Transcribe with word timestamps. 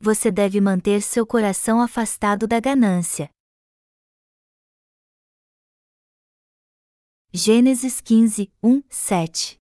você 0.00 0.30
deve 0.30 0.60
manter 0.60 1.02
seu 1.02 1.26
coração 1.26 1.80
afastado 1.80 2.46
da 2.46 2.60
ganância. 2.60 3.28
Gênesis 7.32 8.00
15, 8.00 8.52
1, 8.62 8.82
7 8.88 9.58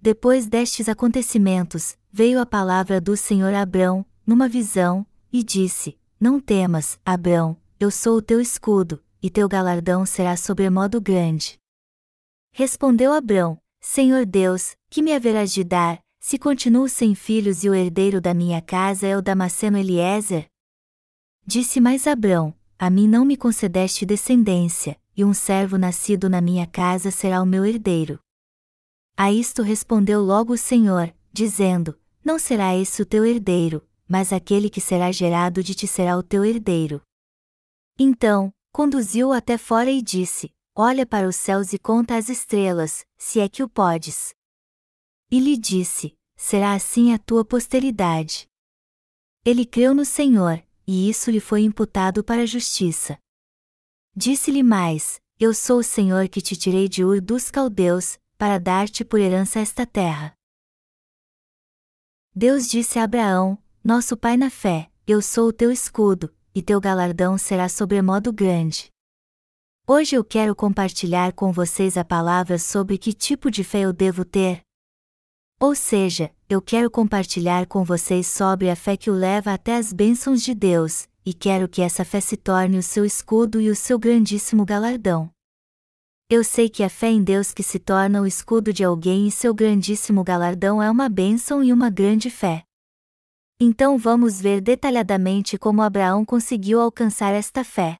Depois 0.00 0.46
destes 0.46 0.88
acontecimentos, 0.88 1.96
veio 2.10 2.40
a 2.40 2.46
palavra 2.46 3.00
do 3.00 3.16
Senhor 3.16 3.54
a 3.54 3.62
Abrão, 3.62 4.04
numa 4.26 4.48
visão, 4.48 5.06
e 5.32 5.42
disse: 5.42 5.98
Não 6.20 6.38
temas, 6.38 7.00
Abrão, 7.04 7.60
eu 7.80 7.90
sou 7.90 8.18
o 8.18 8.22
teu 8.22 8.40
escudo, 8.40 9.02
e 9.22 9.30
teu 9.30 9.48
galardão 9.48 10.04
será 10.04 10.36
sobremodo 10.36 11.00
grande. 11.00 11.58
Respondeu 12.52 13.12
Abrão: 13.12 13.60
Senhor 13.80 14.26
Deus, 14.26 14.76
que 14.90 15.02
me 15.02 15.12
haverás 15.12 15.52
de 15.52 15.64
dar, 15.64 16.00
se 16.20 16.38
continuo 16.38 16.88
sem 16.88 17.14
filhos 17.14 17.64
e 17.64 17.70
o 17.70 17.74
herdeiro 17.74 18.20
da 18.20 18.34
minha 18.34 18.60
casa 18.60 19.06
é 19.06 19.16
o 19.16 19.22
Damasceno 19.22 19.78
Eliezer? 19.78 20.46
Disse 21.46 21.80
mais 21.80 22.06
Abrão: 22.06 22.54
a 22.78 22.88
mim 22.90 23.08
não 23.08 23.24
me 23.24 23.36
concedeste 23.36 24.06
descendência, 24.06 24.96
e 25.16 25.24
um 25.24 25.34
servo 25.34 25.76
nascido 25.76 26.30
na 26.30 26.40
minha 26.40 26.64
casa 26.64 27.10
será 27.10 27.42
o 27.42 27.46
meu 27.46 27.66
herdeiro. 27.66 28.20
A 29.16 29.32
isto 29.32 29.62
respondeu 29.62 30.22
logo 30.22 30.52
o 30.52 30.56
Senhor, 30.56 31.12
dizendo: 31.32 31.98
Não 32.24 32.38
será 32.38 32.76
esse 32.76 33.02
o 33.02 33.06
teu 33.06 33.26
herdeiro, 33.26 33.84
mas 34.06 34.32
aquele 34.32 34.70
que 34.70 34.80
será 34.80 35.10
gerado 35.10 35.60
de 35.60 35.74
ti 35.74 35.88
será 35.88 36.16
o 36.16 36.22
teu 36.22 36.44
herdeiro. 36.44 37.02
Então, 37.98 38.52
conduziu-o 38.72 39.32
até 39.32 39.58
fora 39.58 39.90
e 39.90 40.00
disse: 40.00 40.54
Olha 40.72 41.04
para 41.04 41.26
os 41.26 41.34
céus 41.34 41.72
e 41.72 41.80
conta 41.80 42.16
as 42.16 42.28
estrelas, 42.28 43.04
se 43.16 43.40
é 43.40 43.48
que 43.48 43.64
o 43.64 43.68
podes. 43.68 44.32
E 45.30 45.40
lhe 45.40 45.56
disse: 45.56 46.16
Será 46.36 46.72
assim 46.72 47.12
a 47.12 47.18
tua 47.18 47.44
posteridade. 47.44 48.48
Ele 49.44 49.66
creu 49.66 49.94
no 49.94 50.04
Senhor, 50.04 50.62
e 50.86 51.08
isso 51.10 51.30
lhe 51.30 51.40
foi 51.40 51.62
imputado 51.62 52.24
para 52.24 52.42
a 52.42 52.46
justiça. 52.46 53.18
Disse-lhe 54.16 54.62
mais: 54.62 55.20
Eu 55.38 55.52
sou 55.52 55.80
o 55.80 55.84
Senhor 55.84 56.28
que 56.28 56.40
te 56.40 56.56
tirei 56.56 56.88
de 56.88 57.04
Ur 57.04 57.20
dos 57.20 57.50
Caldeus, 57.50 58.18
para 58.38 58.58
dar-te 58.58 59.04
por 59.04 59.20
herança 59.20 59.58
esta 59.58 59.84
terra. 59.84 60.32
Deus 62.34 62.68
disse 62.68 62.98
a 62.98 63.04
Abraão, 63.04 63.58
nosso 63.84 64.16
pai 64.16 64.36
na 64.36 64.48
fé: 64.48 64.90
Eu 65.06 65.20
sou 65.20 65.48
o 65.48 65.52
teu 65.52 65.70
escudo, 65.70 66.34
e 66.54 66.62
teu 66.62 66.80
galardão 66.80 67.36
será 67.36 67.68
sobremodo 67.68 68.32
grande. 68.32 68.90
Hoje 69.86 70.16
eu 70.16 70.24
quero 70.24 70.54
compartilhar 70.54 71.32
com 71.32 71.52
vocês 71.52 71.96
a 71.96 72.04
palavra 72.04 72.58
sobre 72.58 72.96
que 72.96 73.12
tipo 73.12 73.50
de 73.50 73.64
fé 73.64 73.80
eu 73.80 73.92
devo 73.92 74.24
ter. 74.24 74.67
Ou 75.60 75.74
seja, 75.74 76.30
eu 76.48 76.62
quero 76.62 76.88
compartilhar 76.88 77.66
com 77.66 77.82
vocês 77.82 78.28
sobre 78.28 78.70
a 78.70 78.76
fé 78.76 78.96
que 78.96 79.10
o 79.10 79.14
leva 79.14 79.52
até 79.52 79.74
as 79.74 79.92
bênçãos 79.92 80.40
de 80.40 80.54
Deus, 80.54 81.08
e 81.26 81.34
quero 81.34 81.68
que 81.68 81.82
essa 81.82 82.04
fé 82.04 82.20
se 82.20 82.36
torne 82.36 82.78
o 82.78 82.82
seu 82.82 83.04
escudo 83.04 83.60
e 83.60 83.68
o 83.68 83.74
seu 83.74 83.98
grandíssimo 83.98 84.64
galardão. 84.64 85.28
Eu 86.30 86.44
sei 86.44 86.68
que 86.68 86.84
a 86.84 86.88
fé 86.88 87.08
em 87.08 87.24
Deus 87.24 87.52
que 87.52 87.64
se 87.64 87.80
torna 87.80 88.22
o 88.22 88.26
escudo 88.26 88.72
de 88.72 88.84
alguém 88.84 89.26
e 89.26 89.32
seu 89.32 89.52
grandíssimo 89.52 90.22
galardão 90.22 90.80
é 90.80 90.88
uma 90.88 91.08
bênção 91.08 91.64
e 91.64 91.72
uma 91.72 91.90
grande 91.90 92.30
fé. 92.30 92.62
Então 93.58 93.98
vamos 93.98 94.40
ver 94.40 94.60
detalhadamente 94.60 95.58
como 95.58 95.82
Abraão 95.82 96.24
conseguiu 96.24 96.80
alcançar 96.80 97.34
esta 97.34 97.64
fé. 97.64 97.96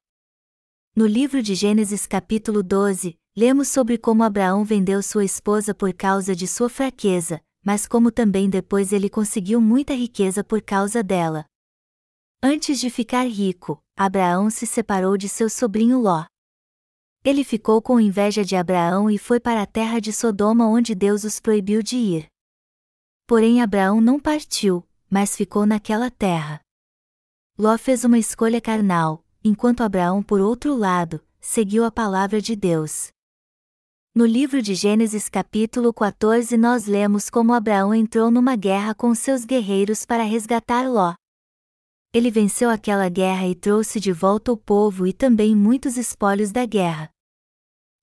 No 0.95 1.07
livro 1.07 1.43
de 1.43 1.57
Gênesis 1.57 2.07
capítulo 2.07 2.63
12, 2.63 3.19
lemos 3.37 3.67
sobre 3.67 3.99
como 3.99 4.23
Abraão 4.23 4.65
vendeu 4.65 5.03
sua 5.03 5.25
esposa 5.25 5.75
por 5.75 5.93
causa 5.93 6.37
de 6.37 6.47
sua 6.47 6.69
fraqueza, 6.69 7.41
mas 7.65 7.87
como 7.87 8.11
também 8.11 8.49
depois 8.49 8.93
ele 8.93 9.11
conseguiu 9.11 9.61
muita 9.61 9.95
riqueza 9.95 10.43
por 10.43 10.63
causa 10.63 11.03
dela. 11.03 11.45
Antes 12.43 12.79
de 12.79 12.89
ficar 12.89 13.27
rico, 13.27 13.81
Abraão 13.97 14.49
se 14.49 14.67
separou 14.67 15.17
de 15.17 15.29
seu 15.29 15.51
sobrinho 15.51 15.99
Ló. 15.99 16.25
Ele 17.25 17.43
ficou 17.43 17.83
com 17.83 17.99
inveja 17.99 18.45
de 18.45 18.55
Abraão 18.55 19.11
e 19.11 19.19
foi 19.19 19.41
para 19.41 19.63
a 19.63 19.67
terra 19.67 20.01
de 20.01 20.13
Sodoma 20.13 20.67
onde 20.69 20.95
Deus 20.95 21.25
os 21.25 21.41
proibiu 21.41 21.83
de 21.83 21.97
ir. 21.97 22.27
Porém 23.27 23.61
Abraão 23.61 24.01
não 24.01 24.21
partiu, 24.21 24.87
mas 25.11 25.37
ficou 25.37 25.67
naquela 25.67 26.11
terra. 26.11 26.61
Ló 27.59 27.77
fez 27.77 28.05
uma 28.05 28.19
escolha 28.19 28.61
carnal, 28.61 29.25
enquanto 29.43 29.83
Abraão, 29.83 30.23
por 30.23 30.41
outro 30.41 30.77
lado, 30.77 31.21
seguiu 31.41 31.85
a 31.85 31.91
palavra 31.91 32.41
de 32.41 32.55
Deus. 32.55 33.09
No 34.19 34.27
livro 34.27 34.61
de 34.61 34.75
Gênesis 34.75 35.29
capítulo 35.29 35.95
14 35.95 36.57
nós 36.57 36.87
lemos 36.87 37.31
como 37.31 37.55
Abraão 37.55 37.95
entrou 37.95 38.33
numa 38.33 38.57
guerra 38.57 38.93
com 38.93 39.15
seus 39.15 39.45
guerreiros 39.45 40.05
para 40.05 40.25
resgatar 40.25 40.91
Ló. 40.91 41.15
Ele 42.13 42.29
venceu 42.29 42.69
aquela 42.69 43.09
guerra 43.09 43.47
e 43.47 43.55
trouxe 43.55 44.01
de 44.01 44.11
volta 44.11 44.51
o 44.51 44.57
povo 44.57 45.07
e 45.07 45.13
também 45.13 45.55
muitos 45.55 45.97
espólios 45.97 46.51
da 46.51 46.67
guerra. 46.67 47.09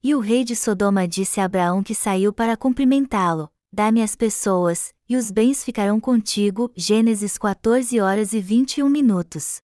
E 0.02 0.16
o 0.16 0.22
rei 0.22 0.46
de 0.46 0.56
Sodoma 0.56 1.06
disse 1.06 1.42
a 1.42 1.44
Abraão 1.44 1.84
que 1.84 1.94
saiu 1.94 2.32
para 2.32 2.56
cumprimentá-lo: 2.56 3.52
Dá-me 3.70 4.02
as 4.02 4.16
pessoas, 4.16 4.94
e 5.10 5.18
os 5.18 5.30
bens 5.30 5.66
ficarão 5.66 6.00
contigo. 6.00 6.72
Gênesis 6.78 7.38
14 7.38 8.00
horas 8.00 8.32
e 8.32 8.40
21 8.40 8.88
minutos. 8.88 9.58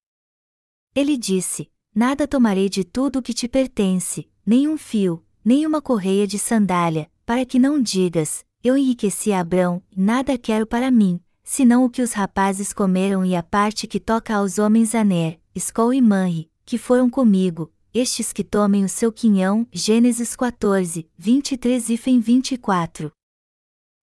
Ele 0.94 1.16
disse: 1.16 1.72
Nada 1.95 2.28
tomarei 2.28 2.67
de 2.67 2.84
tudo 2.84 3.19
o 3.19 3.22
que 3.22 3.34
te 3.34 3.47
pertence, 3.47 4.29
nem 4.45 4.67
um 4.67 4.78
fio, 4.78 5.25
nem 5.44 5.66
uma 5.66 5.81
correia 5.81 6.28
de 6.28 6.38
sandália, 6.38 7.09
para 7.25 7.46
que 7.46 7.59
não 7.59 7.81
digas, 7.81 8.46
eu 8.63 8.78
enriqueci 8.78 9.31
Abrão, 9.31 9.81
nada 9.96 10.38
quero 10.38 10.66
para 10.66 10.91
mim, 10.91 11.19
senão 11.44 11.85
o 11.85 11.90
que 11.90 12.02
os 12.02 12.13
rapazes 12.13 12.72
comeram 12.72 13.25
e 13.25 13.35
a 13.35 13.41
parte 13.41 13.88
que 13.88 14.00
toca 14.00 14.35
aos 14.35 14.59
homens 14.59 14.94
Aner, 14.94 15.40
Escol 15.53 15.94
e 15.94 16.02
Manri, 16.02 16.50
que 16.66 16.78
foram 16.78 17.09
comigo, 17.09 17.72
estes 17.94 18.31
que 18.31 18.44
tomem 18.44 18.85
o 18.85 18.90
seu 18.90 19.12
quinhão. 19.12 19.68
Gênesis 19.72 20.35
14, 20.35 21.09
23 21.18 21.90
e 21.90 21.97
24. 21.97 23.12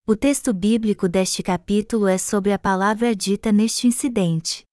O 0.05 0.15
texto 0.15 0.53
bíblico 0.53 1.07
deste 1.07 1.41
capítulo 1.41 2.07
é 2.07 2.17
sobre 2.17 2.51
a 2.51 2.59
palavra 2.59 3.15
dita 3.15 3.51
neste 3.51 3.87
incidente. 3.87 4.63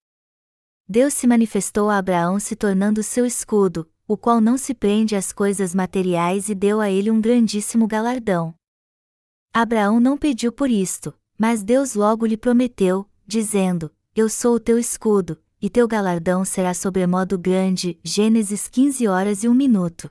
Deus 0.89 1.15
se 1.15 1.27
manifestou 1.27 1.89
a 1.89 1.99
Abraão 1.99 2.39
se 2.39 2.55
tornando 2.55 3.03
seu 3.03 3.25
escudo, 3.25 3.91
o 4.09 4.17
qual 4.17 4.41
não 4.41 4.57
se 4.57 4.73
prende 4.73 5.17
às 5.17 5.33
coisas 5.33 5.75
materiais 5.75 6.49
e 6.49 6.55
deu 6.55 6.81
a 6.81 6.91
ele 6.91 7.11
um 7.11 7.21
grandíssimo 7.21 7.87
galardão. 7.87 8.55
Abraão 9.53 9.99
não 9.99 10.17
pediu 10.17 10.53
por 10.53 10.71
isto, 10.71 11.13
mas 11.39 11.63
Deus 11.63 11.95
logo 11.95 12.25
lhe 12.25 12.37
prometeu, 12.37 13.09
dizendo: 13.27 13.95
Eu 14.15 14.29
sou 14.29 14.57
o 14.57 14.61
teu 14.61 14.79
escudo, 14.79 15.43
e 15.61 15.69
teu 15.69 15.89
galardão 15.89 16.45
será 16.45 16.73
sobremodo 16.75 17.39
grande. 17.39 17.99
Gênesis 18.05 18.69
15 18.69 19.09
horas 19.09 19.43
e 19.43 19.49
1 19.49 19.55
minuto. 19.55 20.11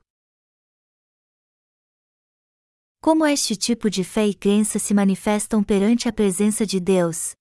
Como 2.99 3.25
este 3.25 3.55
tipo 3.55 3.87
de 3.87 4.03
fé 4.03 4.25
e 4.27 4.33
crença 4.33 4.79
se 4.79 4.93
manifestam 4.93 5.63
perante 5.63 6.09
a 6.09 6.11
presença 6.11 6.65
de 6.65 6.79
Deus? 6.79 7.35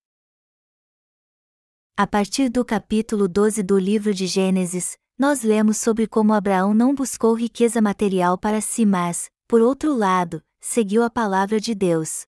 A 1.97 2.07
partir 2.07 2.51
do 2.51 2.65
capítulo 2.65 3.27
12 3.27 3.63
do 3.63 3.79
livro 3.79 4.13
de 4.13 4.27
Gênesis, 4.27 4.99
nós 5.19 5.43
lemos 5.43 5.77
sobre 5.77 6.07
como 6.07 6.33
Abraão 6.33 6.75
não 6.75 6.95
buscou 6.95 7.35
riqueza 7.35 7.81
material 7.81 8.37
para 8.37 8.61
si, 8.61 8.85
mas, 8.85 9.31
por 9.47 9.61
outro 9.61 9.95
lado, 9.95 10.43
seguiu 10.61 11.03
a 11.03 11.11
palavra 11.11 11.61
de 11.61 11.75
Deus. 11.75 12.25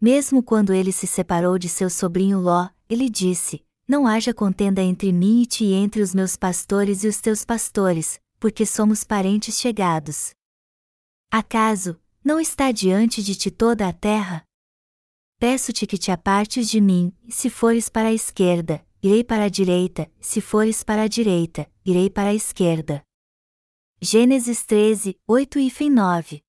Mesmo 0.00 0.42
quando 0.42 0.72
ele 0.72 0.92
se 0.92 1.06
separou 1.06 1.58
de 1.58 1.68
seu 1.68 1.90
sobrinho 1.90 2.38
Ló, 2.40 2.68
ele 2.88 3.10
disse: 3.10 3.64
Não 3.88 4.06
haja 4.06 4.32
contenda 4.32 4.82
entre 4.82 5.12
mim 5.12 5.42
e 5.42 5.46
ti 5.46 5.64
e 5.64 5.74
entre 5.74 6.00
os 6.00 6.14
meus 6.14 6.36
pastores 6.36 7.04
e 7.04 7.08
os 7.08 7.20
teus 7.20 7.44
pastores, 7.44 8.20
porque 8.38 8.64
somos 8.64 9.04
parentes 9.04 9.58
chegados. 9.58 10.30
Acaso, 11.30 12.00
não 12.24 12.40
está 12.40 12.72
diante 12.72 13.22
de 13.22 13.34
ti 13.34 13.50
toda 13.50 13.88
a 13.88 13.92
terra? 13.92 14.42
Peço-te 15.38 15.86
que 15.86 15.96
te 15.96 16.10
apartes 16.10 16.68
de 16.68 16.80
mim, 16.80 17.12
se 17.28 17.48
fores 17.48 17.88
para 17.88 18.08
a 18.08 18.12
esquerda, 18.12 18.84
irei 19.02 19.24
para 19.24 19.44
a 19.44 19.48
direita, 19.48 20.10
se 20.20 20.40
fores 20.40 20.82
para 20.82 21.02
a 21.02 21.08
direita, 21.08 21.70
irei 21.90 22.08
para 22.08 22.30
a 22.30 22.34
esquerda. 22.34 23.02
Gênesis 24.00 24.64
13, 24.64 25.18
8 25.26 25.58
e 25.58 25.90
9 25.90 26.42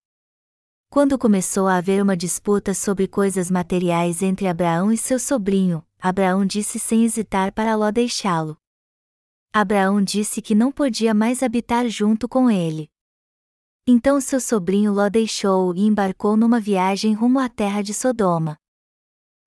Quando 0.90 1.18
começou 1.18 1.68
a 1.68 1.78
haver 1.78 2.02
uma 2.02 2.16
disputa 2.16 2.74
sobre 2.74 3.08
coisas 3.08 3.50
materiais 3.50 4.22
entre 4.22 4.48
Abraão 4.48 4.92
e 4.92 4.98
seu 4.98 5.18
sobrinho, 5.18 5.86
Abraão 6.00 6.46
disse 6.46 6.80
sem 6.80 7.04
hesitar 7.04 7.52
para 7.52 7.76
Ló 7.76 7.92
deixá-lo. 7.92 8.56
Abraão 9.52 10.02
disse 10.02 10.42
que 10.42 10.56
não 10.56 10.72
podia 10.72 11.14
mais 11.14 11.44
habitar 11.44 11.90
junto 11.90 12.30
com 12.30 12.50
ele. 12.50 12.90
Então 13.86 14.22
seu 14.22 14.40
sobrinho 14.40 14.94
Ló 14.94 15.10
deixou-o 15.10 15.76
e 15.76 15.82
embarcou 15.82 16.38
numa 16.38 16.60
viagem 16.60 17.14
rumo 17.14 17.40
à 17.40 17.50
terra 17.50 17.82
de 17.82 17.94
Sodoma. 17.94 18.58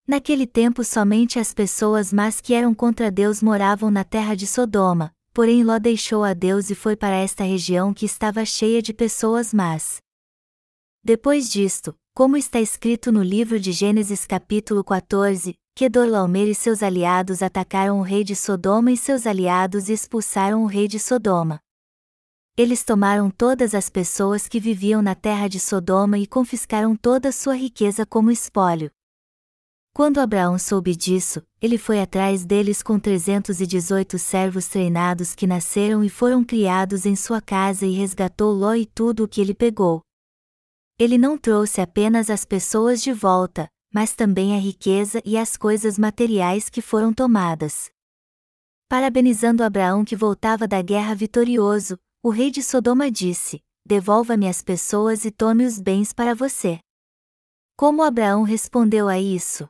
Naquele 0.06 0.46
tempo 0.46 0.84
somente 0.84 1.38
as 1.38 1.54
pessoas 1.54 2.12
más 2.12 2.40
que 2.40 2.52
eram 2.52 2.74
contra 2.74 3.10
Deus 3.10 3.42
moravam 3.42 3.90
na 3.90 4.04
terra 4.04 4.34
de 4.34 4.46
Sodoma, 4.46 5.14
porém 5.34 5.64
Ló 5.64 5.80
deixou 5.80 6.22
a 6.22 6.32
Deus 6.32 6.70
e 6.70 6.76
foi 6.76 6.94
para 6.94 7.16
esta 7.16 7.42
região 7.42 7.92
que 7.92 8.06
estava 8.06 8.44
cheia 8.44 8.80
de 8.80 8.94
pessoas 8.94 9.52
más. 9.52 9.98
Depois 11.02 11.50
disto, 11.50 11.94
como 12.14 12.36
está 12.36 12.60
escrito 12.60 13.10
no 13.10 13.22
livro 13.22 13.58
de 13.58 13.72
Gênesis 13.72 14.24
capítulo 14.24 14.84
14, 14.84 15.54
Kedorlaomer 15.74 16.48
e 16.48 16.54
seus 16.54 16.84
aliados 16.84 17.42
atacaram 17.42 17.98
o 17.98 18.02
rei 18.02 18.22
de 18.22 18.36
Sodoma 18.36 18.92
e 18.92 18.96
seus 18.96 19.26
aliados 19.26 19.88
expulsaram 19.88 20.62
o 20.62 20.66
rei 20.66 20.86
de 20.86 21.00
Sodoma. 21.00 21.58
Eles 22.56 22.84
tomaram 22.84 23.28
todas 23.28 23.74
as 23.74 23.90
pessoas 23.90 24.46
que 24.46 24.60
viviam 24.60 25.02
na 25.02 25.16
terra 25.16 25.48
de 25.48 25.58
Sodoma 25.58 26.16
e 26.16 26.28
confiscaram 26.28 26.94
toda 26.94 27.32
sua 27.32 27.56
riqueza 27.56 28.06
como 28.06 28.30
espólio. 28.30 28.88
Quando 29.96 30.18
Abraão 30.18 30.58
soube 30.58 30.96
disso, 30.96 31.40
ele 31.62 31.78
foi 31.78 32.00
atrás 32.00 32.44
deles 32.44 32.82
com 32.82 32.98
318 32.98 34.18
servos 34.18 34.66
treinados 34.66 35.36
que 35.36 35.46
nasceram 35.46 36.02
e 36.02 36.08
foram 36.08 36.42
criados 36.42 37.06
em 37.06 37.14
sua 37.14 37.40
casa 37.40 37.86
e 37.86 37.92
resgatou 37.92 38.52
Ló 38.52 38.74
e 38.74 38.86
tudo 38.86 39.22
o 39.22 39.28
que 39.28 39.40
ele 39.40 39.54
pegou. 39.54 40.02
Ele 40.98 41.16
não 41.16 41.38
trouxe 41.38 41.80
apenas 41.80 42.28
as 42.28 42.44
pessoas 42.44 43.00
de 43.00 43.12
volta, 43.12 43.68
mas 43.94 44.16
também 44.16 44.56
a 44.56 44.58
riqueza 44.58 45.22
e 45.24 45.38
as 45.38 45.56
coisas 45.56 45.96
materiais 45.96 46.68
que 46.68 46.82
foram 46.82 47.14
tomadas. 47.14 47.88
Parabenizando 48.88 49.62
Abraão 49.62 50.04
que 50.04 50.16
voltava 50.16 50.66
da 50.66 50.82
guerra 50.82 51.14
vitorioso, 51.14 51.96
o 52.20 52.30
rei 52.30 52.50
de 52.50 52.64
Sodoma 52.64 53.12
disse: 53.12 53.60
Devolva-me 53.86 54.48
as 54.48 54.60
pessoas 54.60 55.24
e 55.24 55.30
tome 55.30 55.64
os 55.64 55.80
bens 55.80 56.12
para 56.12 56.34
você. 56.34 56.80
Como 57.76 58.02
Abraão 58.02 58.42
respondeu 58.42 59.08
a 59.08 59.20
isso? 59.20 59.68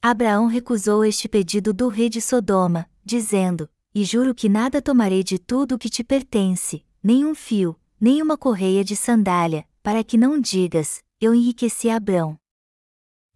Abraão 0.00 0.46
recusou 0.46 1.04
este 1.04 1.28
pedido 1.28 1.72
do 1.72 1.88
rei 1.88 2.08
de 2.08 2.20
Sodoma, 2.20 2.88
dizendo: 3.04 3.68
E 3.92 4.04
juro 4.04 4.32
que 4.32 4.48
nada 4.48 4.80
tomarei 4.80 5.24
de 5.24 5.40
tudo 5.40 5.74
o 5.74 5.78
que 5.78 5.90
te 5.90 6.04
pertence, 6.04 6.84
nem 7.02 7.24
um 7.24 7.34
fio, 7.34 7.76
nem 8.00 8.22
uma 8.22 8.38
correia 8.38 8.84
de 8.84 8.94
sandália, 8.94 9.66
para 9.82 10.04
que 10.04 10.16
não 10.16 10.40
digas: 10.40 11.02
Eu 11.20 11.34
enriqueci 11.34 11.90
Abraão. 11.90 12.38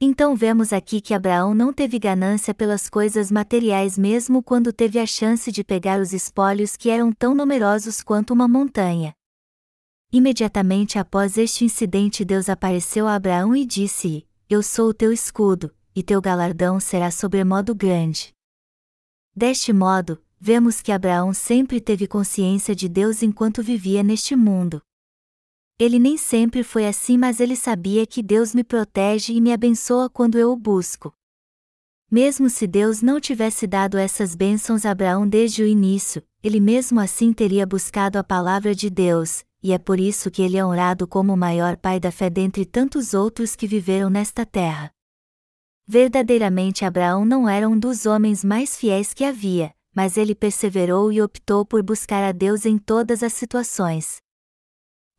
Então 0.01 0.37
vemos 0.37 0.73
aqui 0.73 1.01
que 1.01 1.13
Abraão 1.13 1.53
não 1.53 1.73
teve 1.73 1.99
ganância 1.99 2.55
pelas 2.55 2.89
coisas 2.89 3.29
materiais 3.29 3.99
mesmo 3.99 4.41
quando 4.41 4.73
teve 4.73 5.01
a 5.01 5.07
chance 5.07 5.51
de 5.51 5.65
pegar 5.65 6.01
os 6.01 6.13
espólios 6.13 6.77
que 6.77 6.91
eram 6.91 7.13
tão 7.13 7.35
numerosos 7.35 8.03
quanto 8.03 8.33
uma 8.33 8.47
montanha. 8.47 9.15
Imediatamente 10.13 10.97
após 10.97 11.37
este 11.37 11.65
incidente, 11.65 12.25
Deus 12.25 12.49
apareceu 12.49 13.09
a 13.09 13.17
Abraão 13.17 13.57
e 13.57 13.65
disse: 13.65 14.25
Eu 14.49 14.63
sou 14.63 14.91
o 14.91 14.95
teu 14.95 15.13
escudo, 15.13 15.73
e 15.95 16.03
teu 16.03 16.21
galardão 16.21 16.81
será 16.81 17.11
sobremodo 17.11 17.75
grande. 17.75 18.35
Deste 19.35 19.73
modo, 19.73 20.23
vemos 20.39 20.83
que 20.83 20.93
Abraão 20.93 21.33
sempre 21.33 21.81
teve 21.81 22.07
consciência 22.07 22.75
de 22.75 22.89
Deus 22.89 23.23
enquanto 23.23 23.63
vivia 23.63 24.03
neste 24.03 24.35
mundo. 24.35 24.83
Ele 25.79 25.99
nem 25.99 26.17
sempre 26.17 26.63
foi 26.63 26.87
assim, 26.87 27.17
mas 27.17 27.41
ele 27.41 27.57
sabia 27.57 28.07
que 28.07 28.23
Deus 28.23 28.55
me 28.55 28.63
protege 28.63 29.33
e 29.33 29.41
me 29.41 29.53
abençoa 29.53 30.09
quando 30.11 30.39
eu 30.39 30.53
o 30.53 30.57
busco. 30.57 31.15
Mesmo 32.11 32.51
se 32.51 32.67
Deus 32.67 33.01
não 33.01 33.19
tivesse 33.19 33.67
dado 33.67 33.97
essas 33.97 34.35
bênçãos 34.35 34.85
a 34.85 34.91
Abraão 34.91 35.27
desde 35.27 35.63
o 35.63 35.67
início, 35.67 36.23
ele 36.43 36.61
mesmo 36.61 37.01
assim 37.01 37.33
teria 37.33 37.67
buscado 37.67 38.19
a 38.19 38.25
palavra 38.25 38.75
de 38.75 38.91
Deus, 38.91 39.45
e 39.63 39.73
é 39.73 39.79
por 39.79 39.99
isso 39.99 40.31
que 40.31 40.43
ele 40.43 40.57
é 40.57 40.65
honrado 40.65 41.07
como 41.07 41.33
o 41.33 41.37
maior 41.37 41.77
pai 41.77 41.99
da 41.99 42.13
fé 42.13 42.29
dentre 42.29 42.67
tantos 42.67 43.15
outros 43.15 43.57
que 43.57 43.67
viveram 43.67 44.11
nesta 44.11 44.45
terra. 44.45 44.93
Verdadeiramente 45.93 46.87
Abraão 46.87 47.23
não 47.23 47.47
era 47.47 47.69
um 47.69 47.79
dos 47.79 48.07
homens 48.07 48.43
mais 48.43 48.79
fiéis 48.79 49.13
que 49.13 49.25
havia, 49.25 49.75
mas 49.95 50.17
ele 50.17 50.35
perseverou 50.35 51.13
e 51.13 51.21
optou 51.21 51.67
por 51.67 51.83
buscar 51.83 52.25
a 52.25 52.33
Deus 52.33 52.65
em 52.65 52.79
todas 52.79 53.23
as 53.23 53.35
situações 53.35 54.23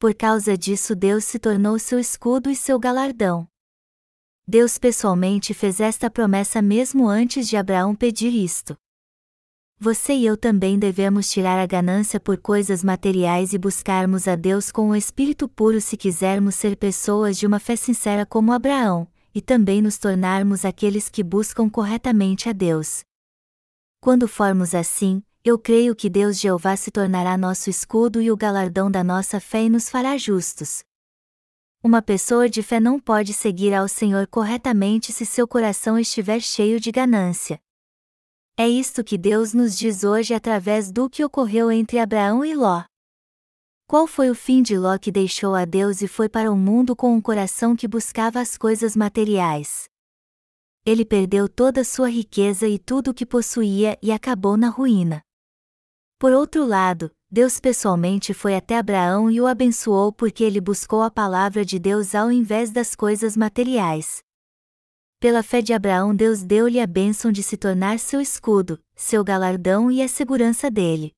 por 0.04 0.14
causa 0.14 0.58
disso 0.58 0.98
Deus 0.98 1.24
se 1.24 1.40
tornou 1.40 1.80
seu 1.80 1.98
escudo 1.98 2.50
e 2.50 2.56
seu 2.58 2.78
galardão. 2.78 3.48
Deus 4.46 4.78
pessoalmente 4.78 5.54
fez 5.54 5.80
esta 5.80 6.10
promessa 6.10 6.62
mesmo 6.62 7.08
antes 7.08 7.48
de 7.48 7.56
Abraão 7.56 7.96
pedir 7.96 8.34
isto. 8.34 8.76
Você 9.80 10.14
e 10.14 10.26
eu 10.26 10.36
também 10.36 10.78
devemos 10.78 11.30
tirar 11.30 11.58
a 11.58 11.66
ganância 11.66 12.20
por 12.20 12.38
coisas 12.38 12.84
materiais 12.84 13.54
e 13.54 13.58
buscarmos 13.58 14.28
a 14.28 14.36
Deus 14.36 14.74
com 14.74 14.90
o 14.90 14.96
espírito 14.96 15.48
puro 15.48 15.80
se 15.80 15.96
quisermos 15.96 16.56
ser 16.56 16.76
pessoas 16.76 17.38
de 17.38 17.48
uma 17.48 17.58
fé 17.58 17.78
sincera 17.78 18.26
como 18.26 18.52
Abraão, 18.52 19.08
e 19.34 19.42
também 19.42 19.82
nos 19.82 19.98
tornarmos 19.98 20.64
aqueles 20.64 21.10
que 21.10 21.24
buscam 21.24 21.70
corretamente 21.70 22.48
a 22.50 22.54
Deus. 22.54 23.04
Quando 24.00 24.28
formos 24.28 24.76
assim, 24.76 25.24
eu 25.44 25.58
creio 25.58 25.96
que 25.96 26.10
Deus 26.10 26.40
Jeová 26.40 26.76
se 26.76 26.92
tornará 26.92 27.38
nosso 27.38 27.70
escudo 27.70 28.22
e 28.22 28.32
o 28.32 28.38
galardão 28.38 28.90
da 28.90 29.04
nossa 29.04 29.40
fé 29.40 29.64
e 29.64 29.70
nos 29.70 29.90
fará 29.90 30.18
justos. 30.18 30.84
Uma 31.84 32.02
pessoa 32.02 32.48
de 32.48 32.64
fé 32.64 32.80
não 32.80 32.98
pode 32.98 33.34
seguir 33.34 33.74
ao 33.74 33.90
Senhor 33.90 34.26
corretamente 34.28 35.12
se 35.12 35.26
seu 35.26 35.46
coração 35.46 36.00
estiver 36.00 36.40
cheio 36.40 36.80
de 36.80 36.92
ganância. 36.92 37.60
É 38.56 38.68
isto 38.70 39.04
que 39.04 39.18
Deus 39.18 39.54
nos 39.54 39.76
diz 39.76 40.04
hoje 40.04 40.34
através 40.34 40.92
do 40.92 41.10
que 41.10 41.26
ocorreu 41.26 41.72
entre 41.72 42.00
Abraão 42.00 42.46
e 42.46 42.56
Ló. 42.56 42.84
Qual 43.88 44.08
foi 44.08 44.30
o 44.30 44.36
fim 44.36 44.62
de 44.62 44.78
Ló 44.78 44.98
que 44.98 45.12
deixou 45.12 45.54
a 45.54 45.66
Deus 45.66 46.02
e 46.02 46.08
foi 46.08 46.28
para 46.28 46.52
o 46.52 46.56
mundo 46.56 46.96
com 46.96 47.14
um 47.14 47.22
coração 47.22 47.76
que 47.76 47.88
buscava 47.88 48.40
as 48.40 48.58
coisas 48.58 48.96
materiais? 48.96 49.86
Ele 50.86 51.06
perdeu 51.06 51.48
toda 51.48 51.84
sua 51.84 52.10
riqueza 52.10 52.68
e 52.68 52.80
tudo 52.80 53.12
o 53.12 53.14
que 53.14 53.26
possuía 53.26 53.98
e 54.02 54.12
acabou 54.12 54.58
na 54.58 54.70
ruína. 54.70 55.22
Por 56.18 56.32
outro 56.32 56.66
lado, 56.66 57.12
Deus 57.30 57.60
pessoalmente 57.60 58.34
foi 58.34 58.56
até 58.56 58.78
Abraão 58.78 59.30
e 59.30 59.42
o 59.42 59.48
abençoou 59.48 60.12
porque 60.12 60.44
ele 60.44 60.62
buscou 60.62 61.02
a 61.02 61.12
palavra 61.12 61.66
de 61.66 61.80
Deus 61.80 62.16
ao 62.16 62.32
invés 62.32 62.72
das 62.72 62.96
coisas 62.96 63.36
materiais. 63.36 64.22
Pela 65.20 65.42
fé 65.42 65.62
de 65.62 65.74
Abraão, 65.74 66.16
Deus 66.16 66.44
deu-lhe 66.44 66.80
a 66.80 66.88
bênção 66.88 67.32
de 67.32 67.42
se 67.42 67.58
tornar 67.58 67.98
seu 67.98 68.20
escudo, 68.20 68.80
seu 68.96 69.24
galardão 69.24 69.90
e 69.90 70.02
a 70.02 70.08
segurança 70.08 70.70
dele. 70.70 71.14